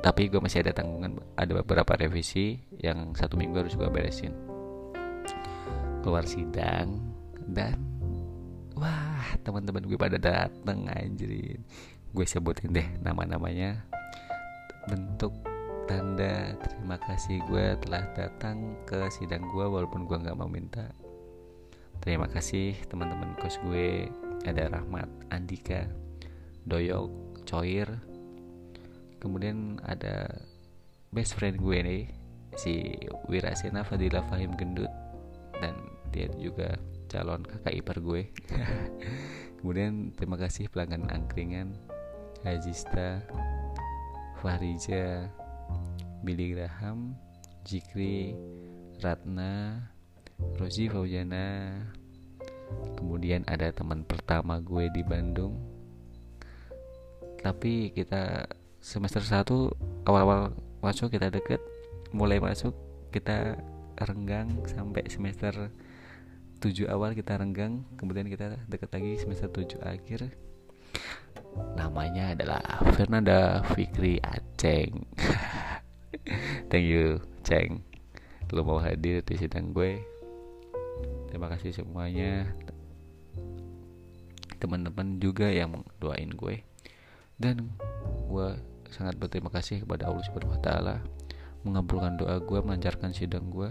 tapi 0.00 0.32
gue 0.32 0.40
masih 0.40 0.64
ada 0.64 0.72
tanggungan 0.72 1.20
ada 1.36 1.52
beberapa 1.60 1.92
revisi 1.92 2.56
yang 2.80 3.12
satu 3.12 3.36
minggu 3.36 3.60
harus 3.60 3.76
gue 3.76 3.88
beresin. 3.92 4.32
Keluar 6.00 6.24
sidang 6.24 7.04
dan 7.52 7.76
wah 8.72 9.36
teman-teman 9.44 9.84
gue 9.84 10.00
pada 10.00 10.16
dateng 10.16 10.88
anjirin 10.88 11.60
gue 12.16 12.26
sebutin 12.26 12.72
deh 12.72 12.88
nama-namanya. 13.04 13.84
Bentuk 14.88 15.36
tanda 15.84 16.56
terima 16.64 16.96
kasih 16.96 17.44
gue 17.44 17.76
telah 17.84 18.08
datang 18.16 18.80
ke 18.88 19.04
sidang 19.12 19.44
gue 19.52 19.66
walaupun 19.68 20.08
gue 20.08 20.16
nggak 20.16 20.38
mau 20.40 20.48
minta. 20.48 20.88
Terima 22.00 22.24
kasih 22.24 22.72
teman-teman 22.88 23.36
kos 23.36 23.60
gue. 23.68 24.08
Ada 24.48 24.72
Rahmat 24.72 25.04
Andika 25.28 25.84
Doyok 26.64 27.44
Coir 27.44 28.09
kemudian 29.20 29.78
ada 29.84 30.26
best 31.12 31.36
friend 31.36 31.60
gue 31.60 31.78
nih 31.84 32.04
si 32.58 32.96
Wirasena 33.30 33.86
Fadila 33.86 34.24
Fahim 34.26 34.56
Gendut. 34.58 34.90
Dan 35.60 35.76
dia 36.10 36.26
juga 36.40 36.74
calon 37.06 37.44
kakak 37.44 37.74
ipar 37.76 37.98
gue. 38.00 38.22
Kemudian 39.60 40.16
terima 40.16 40.40
kasih 40.40 40.72
pelanggan 40.72 41.04
angkringan 41.12 41.76
Hajista 42.40 43.20
Fahrija 44.40 45.28
Billy 46.24 46.56
Graham 46.56 47.12
Jikri 47.68 48.32
Ratna 49.04 49.84
Rosi 50.56 50.88
Faujana. 50.88 51.76
Kemudian 52.96 53.44
ada 53.44 53.68
teman 53.68 54.06
pertama 54.08 54.62
gue 54.64 54.88
di 54.94 55.04
Bandung. 55.04 55.60
Tapi 57.44 57.92
kita 57.92 58.48
semester 58.80 59.20
1 59.20 60.08
awal-awal 60.08 60.56
masuk 60.80 61.12
kita 61.12 61.28
deket. 61.28 61.60
Mulai 62.16 62.40
masuk 62.40 62.72
kita 63.12 63.60
renggang 64.00 64.64
sampai 64.64 65.04
semester 65.12 65.68
7 66.64 66.88
awal 66.88 67.12
kita 67.12 67.36
renggang. 67.36 67.84
Kemudian 68.00 68.26
kita 68.26 68.56
deket 68.66 68.88
lagi 68.90 69.20
semester 69.20 69.52
7 69.52 69.84
akhir. 69.84 70.32
Namanya 71.76 72.32
adalah 72.32 72.64
Fernanda 72.96 73.60
Fikri 73.76 74.16
Aceng. 74.24 75.04
Thank 76.72 76.88
you 76.88 77.20
Ceng. 77.44 77.84
Lu 78.50 78.64
mau 78.64 78.80
hadir 78.80 79.22
di 79.22 79.36
sidang 79.36 79.76
gue. 79.76 80.00
Terima 81.30 81.46
kasih 81.52 81.70
semuanya. 81.70 82.48
Teman-teman 84.58 85.22
juga 85.22 85.46
yang 85.48 85.86
doain 86.02 86.32
gue. 86.34 86.66
Dan 87.40 87.72
gue 88.30 88.48
sangat 88.94 89.18
berterima 89.18 89.50
kasih 89.50 89.82
kepada 89.82 90.06
Allah 90.06 90.22
Subhanahu 90.22 90.54
wa 90.54 90.62
taala 90.62 90.96
mengabulkan 91.66 92.14
doa 92.16 92.38
gue 92.38 92.58
melancarkan 92.62 93.10
sidang 93.10 93.50
gue 93.50 93.68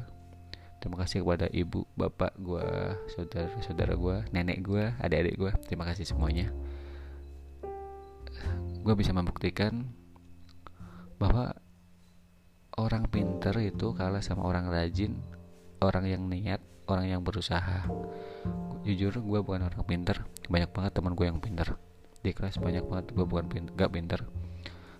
terima 0.79 0.99
kasih 1.03 1.23
kepada 1.23 1.47
ibu 1.51 1.83
bapak 1.95 2.35
gue 2.39 2.63
saudara 3.11 3.51
saudara 3.63 3.93
gue 3.95 4.15
nenek 4.35 4.59
gue 4.63 4.83
adik-adik 4.99 5.35
gue 5.35 5.51
terima 5.67 5.87
kasih 5.87 6.07
semuanya. 6.07 6.51
Gue 8.79 8.95
bisa 8.95 9.11
membuktikan 9.11 9.91
bahwa 11.19 11.51
orang 12.79 13.11
pinter 13.11 13.51
itu 13.59 13.91
kalah 13.91 14.23
sama 14.23 14.47
orang 14.47 14.71
rajin 14.71 15.19
orang 15.83 16.07
yang 16.07 16.23
niat 16.31 16.63
orang 16.87 17.11
yang 17.11 17.21
berusaha. 17.23 17.83
Jujur 18.87 19.19
gue 19.19 19.39
bukan 19.43 19.67
orang 19.67 19.83
pinter 19.83 20.23
banyak 20.47 20.71
banget 20.71 20.91
teman 20.95 21.11
gue 21.11 21.27
yang 21.27 21.43
pinter 21.43 21.75
di 22.23 22.31
kelas 22.31 22.59
banyak 22.59 22.83
banget 22.87 23.05
gue 23.15 23.25
bukan 23.27 23.47
pinter, 23.47 23.71
gak 23.75 23.91
pinter 23.95 24.19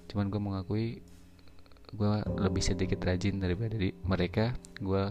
cuman 0.10 0.26
gue 0.34 0.41
mengakui 0.41 0.88
gue 1.89 2.13
lebih 2.38 2.62
sedikit 2.65 3.02
rajin 3.02 3.38
daripada 3.38 3.78
di 3.78 3.93
mereka. 4.06 4.58
Gue 4.78 5.10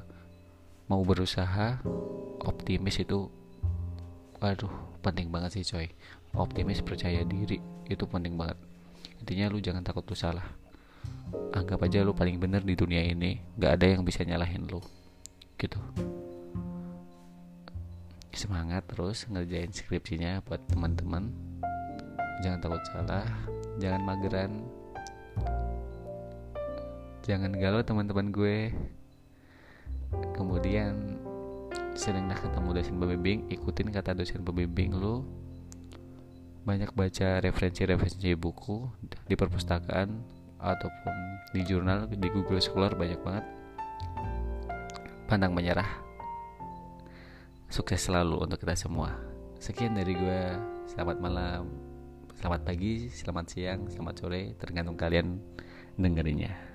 mau 0.90 1.02
berusaha 1.02 1.82
optimis 2.42 3.02
itu 3.02 3.30
waduh 4.38 4.70
penting 5.02 5.30
banget 5.30 5.58
sih 5.58 5.64
coy. 5.66 5.86
Optimis 6.34 6.82
percaya 6.82 7.22
diri 7.22 7.58
itu 7.88 8.04
penting 8.06 8.34
banget. 8.34 8.58
Intinya 9.22 9.50
lu 9.50 9.58
jangan 9.58 9.82
takut 9.82 10.06
lu 10.06 10.14
salah. 10.18 10.44
Anggap 11.54 11.82
aja 11.86 12.02
lu 12.02 12.14
paling 12.14 12.38
bener 12.38 12.62
di 12.62 12.78
dunia 12.78 13.02
ini 13.02 13.38
gak 13.58 13.80
ada 13.80 13.86
yang 13.98 14.02
bisa 14.06 14.22
nyalahin 14.22 14.66
lu. 14.70 14.78
Gitu. 15.58 15.78
Semangat 18.30 18.86
terus 18.86 19.26
ngerjain 19.26 19.74
skripsinya 19.74 20.46
buat 20.46 20.62
teman-teman. 20.70 21.34
Jangan 22.38 22.58
takut 22.62 22.82
salah 22.86 23.26
jangan 23.78 24.02
mageran 24.02 24.66
jangan 27.28 27.52
galau 27.52 27.84
teman-teman 27.84 28.32
gue. 28.32 28.72
Kemudian 30.32 31.20
seringlah 31.92 32.40
ketemu 32.40 32.68
dosen 32.72 32.96
pembimbing 32.96 33.44
ikutin 33.52 33.92
kata 33.92 34.16
dosen 34.16 34.40
pembimbing 34.40 34.96
lu. 34.96 35.28
Banyak 36.64 36.96
baca 36.96 37.44
referensi-referensi 37.44 38.32
buku 38.32 38.88
di 39.28 39.36
perpustakaan 39.36 40.08
ataupun 40.56 41.16
di 41.52 41.60
jurnal 41.68 42.08
di 42.08 42.28
Google 42.32 42.64
Scholar 42.64 42.96
banyak 42.96 43.20
banget. 43.20 43.44
Pandang 45.28 45.52
menyerah. 45.52 46.08
Sukses 47.68 48.00
selalu 48.00 48.48
untuk 48.48 48.64
kita 48.64 48.72
semua. 48.72 49.12
Sekian 49.60 49.92
dari 49.92 50.16
gue. 50.16 50.42
Selamat 50.88 51.20
malam. 51.20 51.68
Selamat 52.40 52.64
pagi 52.64 53.10
selamat 53.12 53.44
siang 53.50 53.80
selamat 53.90 54.14
sore 54.14 54.54
tergantung 54.62 54.94
kalian 54.94 55.42
dengerinnya 55.98 56.67